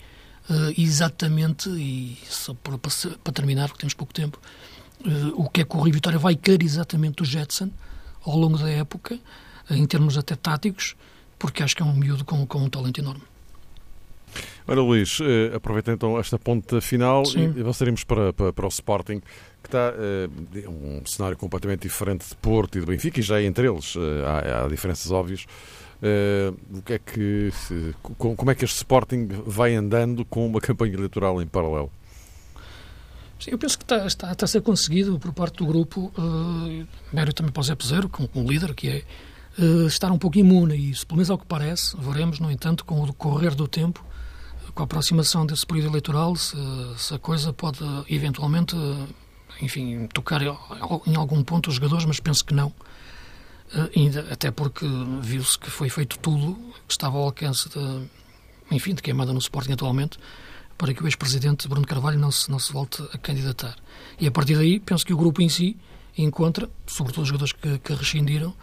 uh, 0.49 0.73
exatamente, 0.81 1.69
e 1.69 2.17
só 2.25 2.53
para, 2.53 2.77
para, 2.77 3.33
terminar, 3.33 3.67
porque 3.67 3.81
temos 3.81 3.93
pouco 3.93 4.13
tempo, 4.13 4.39
uh, 4.39 4.78
o 5.35 5.49
que 5.49 5.61
é 5.61 5.63
que 5.63 5.75
o 5.75 5.81
Rio 5.81 5.93
Vitória 5.93 6.19
vai 6.19 6.35
querer 6.35 6.63
exatamente 6.63 7.17
do 7.17 7.25
Jetson 7.25 7.69
ao 8.25 8.37
longo 8.37 8.57
da 8.57 8.69
época, 8.69 9.17
em 9.69 9.85
termos 9.85 10.17
até 10.17 10.35
táticos, 10.35 10.95
porque 11.37 11.63
acho 11.63 11.75
que 11.75 11.81
é 11.81 11.85
um 11.85 11.93
miúdo 11.93 12.25
com, 12.25 12.45
com 12.45 12.59
um 12.59 12.69
talento 12.69 12.99
enorme. 12.99 13.23
Olha, 14.67 14.81
Luís, 14.81 15.19
eh, 15.19 15.55
aproveita 15.55 15.91
então 15.91 16.19
esta 16.19 16.37
ponta 16.37 16.79
final 16.79 17.25
Sim. 17.25 17.53
e 17.57 17.61
avançaremos 17.61 18.03
para, 18.03 18.31
para, 18.31 18.53
para, 18.53 18.65
o 18.65 18.69
Sporting, 18.69 19.19
que 19.19 19.67
está 19.67 19.91
uh, 19.91 20.69
um 20.69 21.03
cenário 21.05 21.35
completamente 21.35 21.81
diferente 21.81 22.27
de 22.29 22.35
Porto 22.35 22.77
e 22.77 22.81
de 22.81 22.85
Benfica, 22.85 23.19
e 23.19 23.23
já 23.23 23.41
entre 23.41 23.67
eles 23.67 23.95
há, 24.25 24.65
há, 24.65 24.67
diferenças 24.67 25.11
óbvias. 25.11 25.45
O 26.71 26.81
que 26.83 26.93
é 26.93 26.99
que, 26.99 27.51
como 28.15 28.51
é 28.51 28.55
que 28.55 28.63
este 28.63 28.77
Sporting 28.77 29.27
vai 29.45 29.73
andando 29.73 30.23
com 30.23 30.45
uma 30.45 30.61
campanha 30.61 30.93
eleitoral 30.93 31.41
em 31.41 31.47
paralelo? 31.47 31.91
Sim, 33.39 33.51
eu 33.51 33.57
penso 33.57 33.77
que 33.77 33.85
está, 33.85 34.05
está, 34.05 34.31
está 34.33 34.45
a 34.45 34.47
ser 34.47 34.61
conseguido 34.61 35.17
por 35.17 35.31
parte 35.31 35.57
do 35.59 35.65
grupo, 35.65 36.11
uh, 36.17 36.87
mérito 37.13 37.35
também 37.35 37.53
para 37.53 37.61
o 37.61 37.63
Zé 37.63 37.73
Peseiro, 37.73 38.09
como, 38.09 38.27
como 38.27 38.51
líder, 38.51 38.75
que 38.75 38.89
é 38.89 39.03
uh, 39.57 39.87
estar 39.87 40.11
um 40.11 40.17
pouco 40.17 40.37
imune 40.37 40.73
a 40.73 40.75
isso. 40.75 41.07
Pelo 41.07 41.17
menos 41.17 41.29
ao 41.29 41.37
que 41.37 41.45
parece, 41.45 41.95
veremos, 41.97 42.39
no 42.39 42.51
entanto, 42.51 42.83
com 42.83 43.01
o 43.01 43.05
decorrer 43.05 43.55
do 43.55 43.65
tempo, 43.65 44.03
com 44.75 44.83
a 44.83 44.85
aproximação 44.85 45.45
desse 45.45 45.65
período 45.65 45.87
eleitoral, 45.87 46.35
se, 46.35 46.57
se 46.97 47.13
a 47.13 47.19
coisa 47.19 47.53
pode 47.53 47.79
eventualmente, 48.09 48.75
enfim, 49.61 50.05
tocar 50.07 50.41
em 50.41 51.15
algum 51.15 51.41
ponto 51.41 51.69
os 51.69 51.75
jogadores, 51.75 52.05
mas 52.05 52.19
penso 52.19 52.43
que 52.43 52.53
não. 52.53 52.73
Ainda, 53.95 54.27
até 54.31 54.51
porque 54.51 54.85
viu-se 55.21 55.57
que 55.57 55.69
foi 55.69 55.89
feito 55.89 56.17
tudo 56.19 56.55
que 56.87 56.91
estava 56.91 57.17
ao 57.17 57.25
alcance 57.25 57.69
de, 57.69 58.09
enfim, 58.71 58.93
de 58.93 59.01
quem 59.01 59.13
manda 59.13 59.31
no 59.31 59.39
Sporting 59.39 59.73
atualmente 59.73 60.17
para 60.79 60.93
que 60.93 61.03
o 61.03 61.07
ex-presidente 61.07 61.67
Bruno 61.67 61.85
Carvalho 61.85 62.17
não 62.17 62.31
se, 62.31 62.49
não 62.49 62.57
se 62.57 62.71
volte 62.71 63.03
a 63.13 63.17
candidatar. 63.17 63.75
E 64.17 64.25
a 64.25 64.31
partir 64.31 64.55
daí, 64.55 64.79
penso 64.79 65.05
que 65.05 65.13
o 65.13 65.17
grupo 65.17 65.41
em 65.41 65.49
si 65.49 65.75
encontra, 66.17 66.69
sobretudo 66.87 67.23
os 67.23 67.27
jogadores 67.27 67.51
que, 67.51 67.77
que 67.79 67.93
rescindiram, 67.93 68.55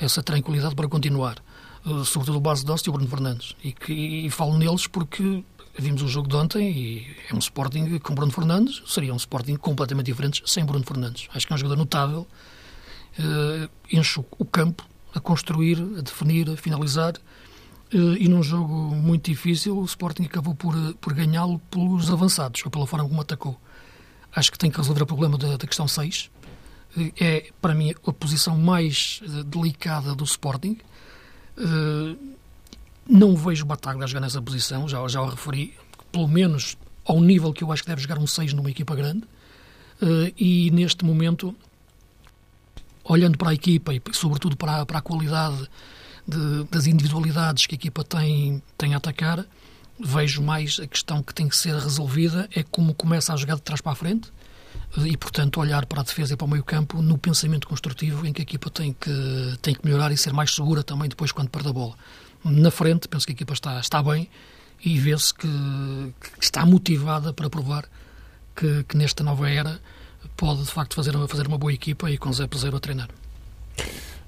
essa 0.00 0.22
tranquilidade 0.22 0.76
para 0.76 0.88
continuar. 0.88 1.42
Uh, 1.84 2.04
sobretudo 2.04 2.38
o 2.38 2.40
base 2.40 2.64
Dost 2.64 2.86
e 2.86 2.90
o 2.90 2.92
Bruno 2.92 3.08
Fernandes. 3.08 3.56
E, 3.62 3.72
que, 3.72 3.92
e 3.92 4.30
falo 4.30 4.56
neles 4.56 4.86
porque 4.86 5.42
vimos 5.76 6.00
o 6.02 6.08
jogo 6.08 6.28
de 6.28 6.36
ontem 6.36 6.70
e 6.70 7.16
é 7.28 7.34
um 7.34 7.38
Sporting 7.38 7.98
com 7.98 8.14
Bruno 8.14 8.30
Fernandes, 8.30 8.80
seria 8.86 9.12
um 9.12 9.16
Sporting 9.16 9.56
completamente 9.56 10.06
diferente 10.06 10.44
sem 10.46 10.64
Bruno 10.64 10.84
Fernandes. 10.84 11.28
Acho 11.34 11.44
que 11.44 11.52
é 11.52 11.56
um 11.56 11.58
jogador 11.58 11.76
notável, 11.76 12.24
uh, 13.18 13.68
enche 13.92 14.20
o 14.38 14.44
campo 14.44 14.86
a 15.12 15.18
construir, 15.18 15.78
a 15.98 16.00
definir, 16.00 16.48
a 16.48 16.56
finalizar. 16.56 17.14
Uh, 17.94 18.16
e 18.18 18.28
num 18.28 18.42
jogo 18.42 18.74
muito 18.74 19.30
difícil, 19.30 19.78
o 19.78 19.84
Sporting 19.84 20.24
acabou 20.24 20.52
por, 20.52 20.74
por 20.94 21.14
ganhá-lo 21.14 21.60
pelos 21.70 22.10
avançados, 22.10 22.60
ou 22.64 22.70
pela 22.70 22.88
forma 22.88 23.08
como 23.08 23.20
atacou. 23.20 23.56
Acho 24.34 24.50
que 24.50 24.58
tem 24.58 24.68
que 24.68 24.76
resolver 24.76 25.04
o 25.04 25.06
problema 25.06 25.38
da, 25.38 25.56
da 25.56 25.64
questão 25.64 25.86
6. 25.86 26.28
Uh, 26.96 27.12
é, 27.20 27.52
para 27.62 27.72
mim, 27.72 27.94
a 28.04 28.12
posição 28.12 28.58
mais 28.58 29.22
delicada 29.46 30.12
do 30.12 30.24
Sporting. 30.24 30.76
Não 33.08 33.36
vejo 33.36 33.64
Bataglia 33.64 34.04
a 34.04 34.08
jogar 34.08 34.22
nessa 34.22 34.42
posição, 34.42 34.88
já, 34.88 35.06
já 35.06 35.20
o 35.22 35.28
referi, 35.28 35.72
pelo 36.10 36.26
menos 36.26 36.76
ao 37.04 37.20
nível 37.20 37.52
que 37.52 37.62
eu 37.62 37.70
acho 37.70 37.82
que 37.82 37.88
deve 37.88 38.00
jogar 38.00 38.18
um 38.18 38.26
6 38.26 38.54
numa 38.54 38.70
equipa 38.70 38.96
grande. 38.96 39.22
E 40.36 40.68
neste 40.72 41.04
momento, 41.04 41.54
olhando 43.04 43.38
para 43.38 43.50
a 43.50 43.54
equipa 43.54 43.94
e 43.94 44.02
sobretudo 44.12 44.56
para 44.56 44.84
para 44.84 44.98
a 44.98 45.02
qualidade 45.02 45.68
de, 46.26 46.64
das 46.70 46.86
individualidades 46.86 47.66
que 47.66 47.74
a 47.74 47.76
equipa 47.76 48.04
tem, 48.04 48.62
tem 48.76 48.94
a 48.94 48.96
atacar, 48.96 49.44
vejo 49.98 50.42
mais 50.42 50.78
a 50.80 50.86
questão 50.86 51.22
que 51.22 51.34
tem 51.34 51.48
que 51.48 51.56
ser 51.56 51.74
resolvida 51.74 52.48
é 52.54 52.62
como 52.62 52.94
começa 52.94 53.32
a 53.32 53.36
jogar 53.36 53.56
de 53.56 53.62
trás 53.62 53.80
para 53.80 53.92
a 53.92 53.94
frente 53.94 54.32
eh, 54.98 55.08
e, 55.08 55.16
portanto, 55.16 55.60
olhar 55.60 55.86
para 55.86 56.00
a 56.00 56.04
defesa 56.04 56.34
e 56.34 56.36
para 56.36 56.44
o 56.44 56.48
meio 56.48 56.64
campo 56.64 57.00
no 57.00 57.16
pensamento 57.16 57.68
construtivo 57.68 58.26
em 58.26 58.32
que 58.32 58.42
a 58.42 58.44
equipa 58.44 58.70
tem 58.70 58.92
que, 58.92 59.58
tem 59.62 59.74
que 59.74 59.84
melhorar 59.84 60.10
e 60.10 60.16
ser 60.16 60.32
mais 60.32 60.54
segura 60.54 60.82
também 60.82 61.08
depois 61.08 61.30
quando 61.30 61.48
perde 61.48 61.68
a 61.68 61.72
bola 61.72 61.94
na 62.44 62.70
frente, 62.70 63.08
penso 63.08 63.26
que 63.26 63.32
a 63.32 63.34
equipa 63.34 63.54
está, 63.54 63.80
está 63.80 64.02
bem 64.02 64.28
e 64.84 64.98
vê-se 64.98 65.32
que, 65.32 65.48
que, 66.20 66.44
está 66.44 66.66
motivada 66.66 67.32
para 67.32 67.48
provar 67.48 67.88
que, 68.54 68.84
que, 68.84 68.96
nesta 68.96 69.24
nova 69.24 69.48
era 69.48 69.80
pode 70.36 70.62
de 70.62 70.70
facto 70.70 70.94
fazer, 70.94 71.12
fazer 71.26 71.46
uma 71.46 71.56
boa 71.56 71.72
equipa 71.72 72.10
e 72.10 72.18
com 72.18 72.32
Zé 72.32 72.46
Peseiro 72.46 72.76
a 72.76 72.80
treinar. 72.80 73.08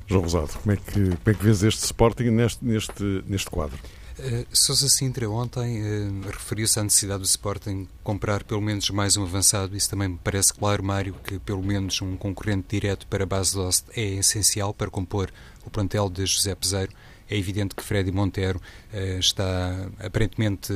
João 0.06 0.22
Rosado, 0.22 0.48
como 0.62 0.72
é 0.72 0.76
que, 0.76 0.92
como 0.92 1.20
é 1.26 1.34
que 1.34 1.44
vês 1.44 1.62
este 1.62 1.84
Sporting 1.84 2.30
neste, 2.30 2.64
neste, 2.64 3.24
neste 3.26 3.50
quadro? 3.50 3.78
Uh, 4.18 4.46
Sousa 4.50 4.88
Sintra 4.88 5.28
ontem 5.28 5.82
uh, 5.82 6.22
referiu-se 6.30 6.80
à 6.80 6.82
necessidade 6.82 7.20
do 7.20 7.26
Sporting 7.26 7.86
comprar 8.02 8.44
pelo 8.44 8.62
menos 8.62 8.88
mais 8.88 9.16
um 9.16 9.24
avançado. 9.24 9.76
Isso 9.76 9.90
também 9.90 10.08
me 10.08 10.18
parece 10.22 10.54
claro, 10.54 10.82
Mário, 10.82 11.14
que 11.22 11.38
pelo 11.38 11.62
menos 11.62 12.00
um 12.00 12.16
concorrente 12.16 12.68
direto 12.70 13.06
para 13.08 13.24
a 13.24 13.26
base 13.26 13.52
do 13.52 13.62
Oste 13.62 13.84
é 13.94 14.14
essencial 14.14 14.72
para 14.72 14.90
compor 14.90 15.30
o 15.66 15.70
plantel 15.70 16.08
de 16.08 16.24
José 16.24 16.54
Peseiro. 16.54 16.92
É 17.28 17.36
evidente 17.36 17.74
que 17.74 17.82
Freddy 17.82 18.10
Monteiro 18.10 18.58
uh, 18.58 19.18
está 19.18 19.90
aparentemente 19.98 20.72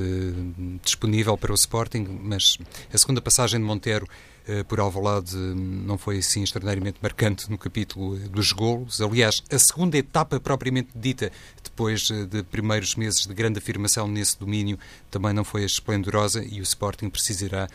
disponível 0.83 1.39
para 1.39 1.53
o 1.53 1.55
Sporting, 1.55 2.07
mas 2.23 2.59
a 2.93 2.99
segunda 2.99 3.23
passagem 3.23 3.59
de 3.59 3.65
Monteiro 3.65 4.05
uh, 4.05 4.30
por 4.69 4.81
Alvalade 4.81 5.37
não 5.37 5.97
foi 5.99 6.19
assim 6.19 6.43
extraordinariamente 6.43 6.99
marcante 7.03 7.51
no 7.51 7.59
capítulo 7.59 8.17
dos 8.17 8.53
golos. 8.53 9.01
Aliás, 9.01 9.43
a 9.51 9.59
segunda 9.59 9.97
etapa 9.97 10.39
propriamente 10.41 10.91
dita, 10.95 11.31
depois 11.63 12.09
de 12.09 12.43
primeiros 12.45 12.95
meses 12.95 13.27
de 13.27 13.35
grande 13.35 13.59
afirmação 13.59 14.09
nesse 14.09 14.39
domínio, 14.39 14.79
também 15.11 15.33
não 15.33 15.45
foi 15.45 15.65
esplendorosa 15.65 16.45
e 16.45 16.61
o 16.61 16.63
Sporting 16.63 17.09
precisará 17.09 17.69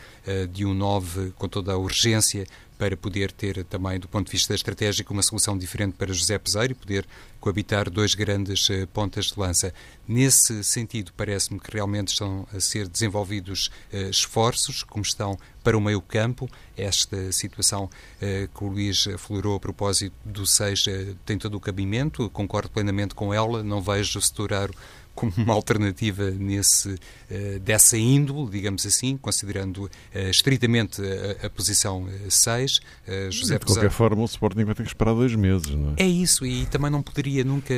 de 0.52 0.64
um 0.64 0.74
9 0.74 1.32
com 1.36 1.48
toda 1.48 1.72
a 1.72 1.76
urgência 1.76 2.46
para 2.78 2.96
poder 2.96 3.32
ter 3.32 3.64
também, 3.64 3.98
do 3.98 4.08
ponto 4.08 4.26
de 4.26 4.32
vista 4.32 4.54
estratégico, 4.54 5.12
uma 5.12 5.22
solução 5.22 5.56
diferente 5.56 5.94
para 5.94 6.12
José 6.12 6.38
Peseiro 6.38 6.72
e 6.72 6.74
poder 6.74 7.06
coabitar 7.40 7.88
dois 7.90 8.14
grandes 8.14 8.68
uh, 8.68 8.86
pontas 8.88 9.26
de 9.26 9.38
lança. 9.38 9.72
Nesse 10.06 10.62
sentido, 10.64 11.12
parece-me 11.16 11.60
que 11.60 11.72
realmente 11.72 12.08
estão 12.08 12.46
a 12.52 12.60
ser 12.60 12.88
desenvolvidos 12.88 13.70
uh, 13.92 14.10
esforços, 14.10 14.82
como 14.82 15.02
estão 15.02 15.38
para 15.62 15.76
o 15.76 15.80
meio-campo. 15.80 16.48
Esta 16.76 17.32
situação 17.32 17.84
uh, 17.84 18.48
que 18.48 18.64
o 18.64 18.68
Luís 18.68 19.06
aflorou 19.06 19.56
a 19.56 19.60
propósito 19.60 20.14
do 20.24 20.46
6 20.46 20.84
tem 21.24 21.38
todo 21.38 21.56
o 21.56 21.60
cabimento, 21.60 22.28
concordo 22.30 22.70
plenamente 22.70 23.14
com 23.14 23.32
ela, 23.32 23.62
não 23.62 23.80
vejo 23.80 24.20
Seturaro 24.20 24.74
como 25.16 25.32
uma 25.38 25.54
alternativa 25.54 26.30
nesse, 26.30 26.90
uh, 26.90 27.58
dessa 27.60 27.96
índole, 27.96 28.50
digamos 28.50 28.86
assim, 28.86 29.16
considerando 29.16 29.84
uh, 29.84 29.90
estritamente 30.30 31.00
a, 31.42 31.46
a 31.46 31.50
posição 31.50 32.06
6. 32.28 32.76
Uh, 32.76 33.32
José 33.32 33.58
de 33.58 33.64
qualquer 33.64 33.90
forma, 33.90 34.22
o 34.22 34.26
Sporting 34.26 34.64
vai 34.64 34.74
ter 34.74 34.82
que 34.82 34.90
esperar 34.90 35.14
dois 35.14 35.34
meses, 35.34 35.70
não 35.70 35.94
é? 35.96 36.04
É 36.04 36.06
isso, 36.06 36.44
e 36.44 36.66
também 36.66 36.90
não 36.90 37.02
poderia 37.02 37.42
nunca 37.42 37.74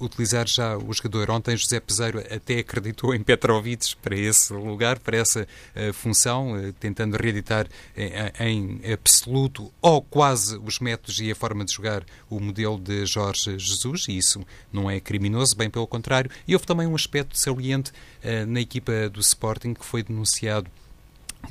utilizar 0.00 0.48
já 0.48 0.76
o 0.76 0.92
jogador. 0.92 1.30
Ontem, 1.30 1.56
José 1.56 1.78
Peseiro 1.78 2.18
até 2.18 2.58
acreditou 2.58 3.14
em 3.14 3.22
Petrovic 3.22 3.94
para 4.02 4.16
esse 4.16 4.52
lugar, 4.52 4.98
para 4.98 5.16
essa 5.16 5.46
função, 5.94 6.54
tentando 6.80 7.16
reeditar 7.16 7.68
em, 7.96 8.80
em 8.84 8.92
absoluto 8.92 9.72
ou 9.80 10.02
quase 10.02 10.56
os 10.58 10.80
métodos 10.80 11.20
e 11.20 11.30
a 11.30 11.34
forma 11.34 11.64
de 11.64 11.72
jogar 11.72 12.04
o 12.28 12.40
modelo 12.40 12.78
de 12.78 13.06
Jorge 13.06 13.56
Jesus, 13.56 14.06
e 14.08 14.18
isso 14.18 14.44
não 14.72 14.90
é 14.90 14.98
criminoso, 14.98 15.56
bem 15.56 15.70
pelo 15.70 15.86
contrário. 15.86 16.30
E 16.48 16.55
houve 16.56 16.66
também 16.66 16.86
um 16.86 16.94
aspecto 16.94 17.38
saliente 17.38 17.90
uh, 17.90 18.46
na 18.46 18.60
equipa 18.60 19.08
do 19.08 19.20
Sporting 19.20 19.74
que 19.74 19.84
foi 19.84 20.02
denunciado 20.02 20.70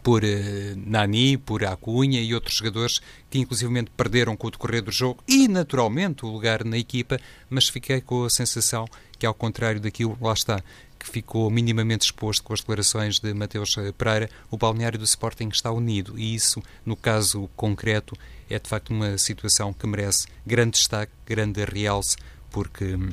por 0.03 0.23
uh, 0.23 0.27
Nani, 0.75 1.37
por 1.37 1.63
Acunha 1.63 2.21
e 2.21 2.33
outros 2.33 2.55
jogadores 2.55 3.01
que 3.29 3.39
inclusivamente 3.39 3.91
perderam 3.95 4.35
com 4.35 4.47
o 4.47 4.51
decorrer 4.51 4.81
do 4.81 4.91
jogo 4.91 5.23
e 5.27 5.47
naturalmente 5.47 6.25
o 6.25 6.29
lugar 6.29 6.63
na 6.63 6.77
equipa, 6.77 7.19
mas 7.49 7.69
fiquei 7.69 8.01
com 8.01 8.23
a 8.23 8.29
sensação 8.29 8.87
que 9.17 9.25
ao 9.25 9.33
contrário 9.33 9.79
daquilo, 9.79 10.17
lá 10.19 10.33
está, 10.33 10.61
que 10.99 11.07
ficou 11.07 11.49
minimamente 11.49 12.05
exposto 12.05 12.43
com 12.43 12.53
as 12.53 12.59
declarações 12.59 13.19
de 13.19 13.33
Mateus 13.33 13.77
eh, 13.77 13.91
Pereira, 13.91 14.29
o 14.49 14.57
balneário 14.57 14.97
do 14.97 15.05
Sporting 15.05 15.49
está 15.49 15.71
unido 15.71 16.17
e 16.17 16.33
isso, 16.33 16.61
no 16.85 16.95
caso 16.95 17.49
concreto, 17.55 18.17
é 18.49 18.57
de 18.59 18.67
facto 18.67 18.89
uma 18.89 19.17
situação 19.17 19.71
que 19.71 19.85
merece 19.87 20.27
grande 20.45 20.71
destaque, 20.71 21.11
grande 21.25 21.63
realce, 21.63 22.17
porque 22.49 22.95
hum, 22.95 23.09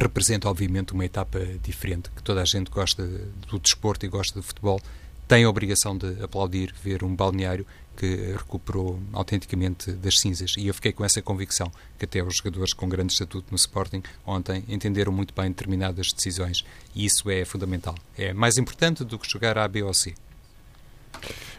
representa, 0.00 0.48
obviamente, 0.48 0.92
uma 0.92 1.04
etapa 1.04 1.38
diferente, 1.62 2.10
que 2.10 2.22
toda 2.22 2.42
a 2.42 2.44
gente 2.44 2.70
gosta 2.70 3.06
do 3.48 3.58
desporto 3.58 4.04
e 4.04 4.08
gosta 4.08 4.40
de 4.40 4.46
futebol, 4.46 4.80
tem 5.26 5.44
a 5.44 5.48
obrigação 5.48 5.96
de 5.96 6.22
aplaudir, 6.22 6.74
ver 6.82 7.02
um 7.02 7.14
balneário 7.14 7.66
que 7.96 8.32
recuperou 8.32 9.00
autenticamente 9.12 9.92
das 9.92 10.18
cinzas. 10.18 10.54
E 10.58 10.66
eu 10.66 10.74
fiquei 10.74 10.92
com 10.92 11.04
essa 11.04 11.22
convicção 11.22 11.70
que 11.98 12.04
até 12.04 12.22
os 12.22 12.36
jogadores 12.36 12.72
com 12.72 12.88
grande 12.88 13.12
estatuto 13.12 13.46
no 13.50 13.56
Sporting 13.56 14.02
ontem 14.26 14.64
entenderam 14.68 15.12
muito 15.12 15.32
bem 15.32 15.48
determinadas 15.48 16.12
decisões. 16.12 16.64
E 16.94 17.04
isso 17.04 17.30
é 17.30 17.44
fundamental. 17.44 17.94
É 18.18 18.32
mais 18.32 18.58
importante 18.58 19.04
do 19.04 19.18
que 19.18 19.30
jogar 19.30 19.56
A, 19.56 19.66
B 19.68 19.82
ou 19.82 19.94
C. 19.94 20.14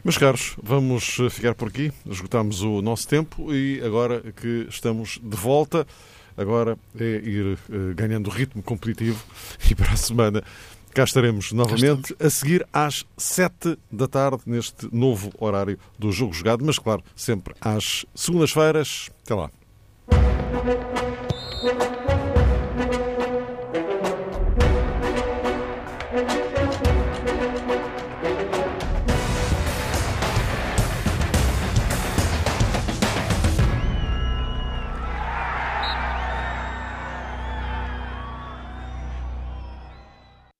Meus 0.04 0.17
caros, 0.17 0.56
vamos 0.62 1.17
ficar 1.32 1.56
por 1.56 1.69
aqui. 1.69 1.91
Esgotamos 2.06 2.62
o 2.62 2.82
nosso 2.82 3.08
tempo 3.08 3.54
e 3.54 3.82
agora 3.84 4.21
que 4.34 4.67
estamos 4.69 5.19
de 5.24 5.36
volta 5.36 5.88
agora 6.38 6.78
é 7.00 7.04
ir 7.04 7.58
uh, 7.69 7.95
ganhando 7.95 8.30
ritmo 8.30 8.62
competitivo 8.62 9.24
e 9.69 9.76
para 9.76 9.91
a 9.91 9.98
semana 9.98 10.43
cá 10.93 11.04
estaremos 11.04 11.52
novamente 11.52 12.15
a 12.19 12.30
seguir 12.30 12.65
às 12.71 13.06
sete 13.17 13.78
da 13.91 14.08
tarde 14.08 14.43
neste 14.45 14.88
novo 14.95 15.32
horário 15.38 15.77
do 16.00 16.10
Jogo 16.12 16.33
Jogado, 16.33 16.63
mas 16.63 16.79
claro, 16.79 17.04
sempre 17.13 17.54
às 17.60 18.06
segundas-feiras. 18.15 19.10
Até 19.23 19.36
lá. 19.36 19.52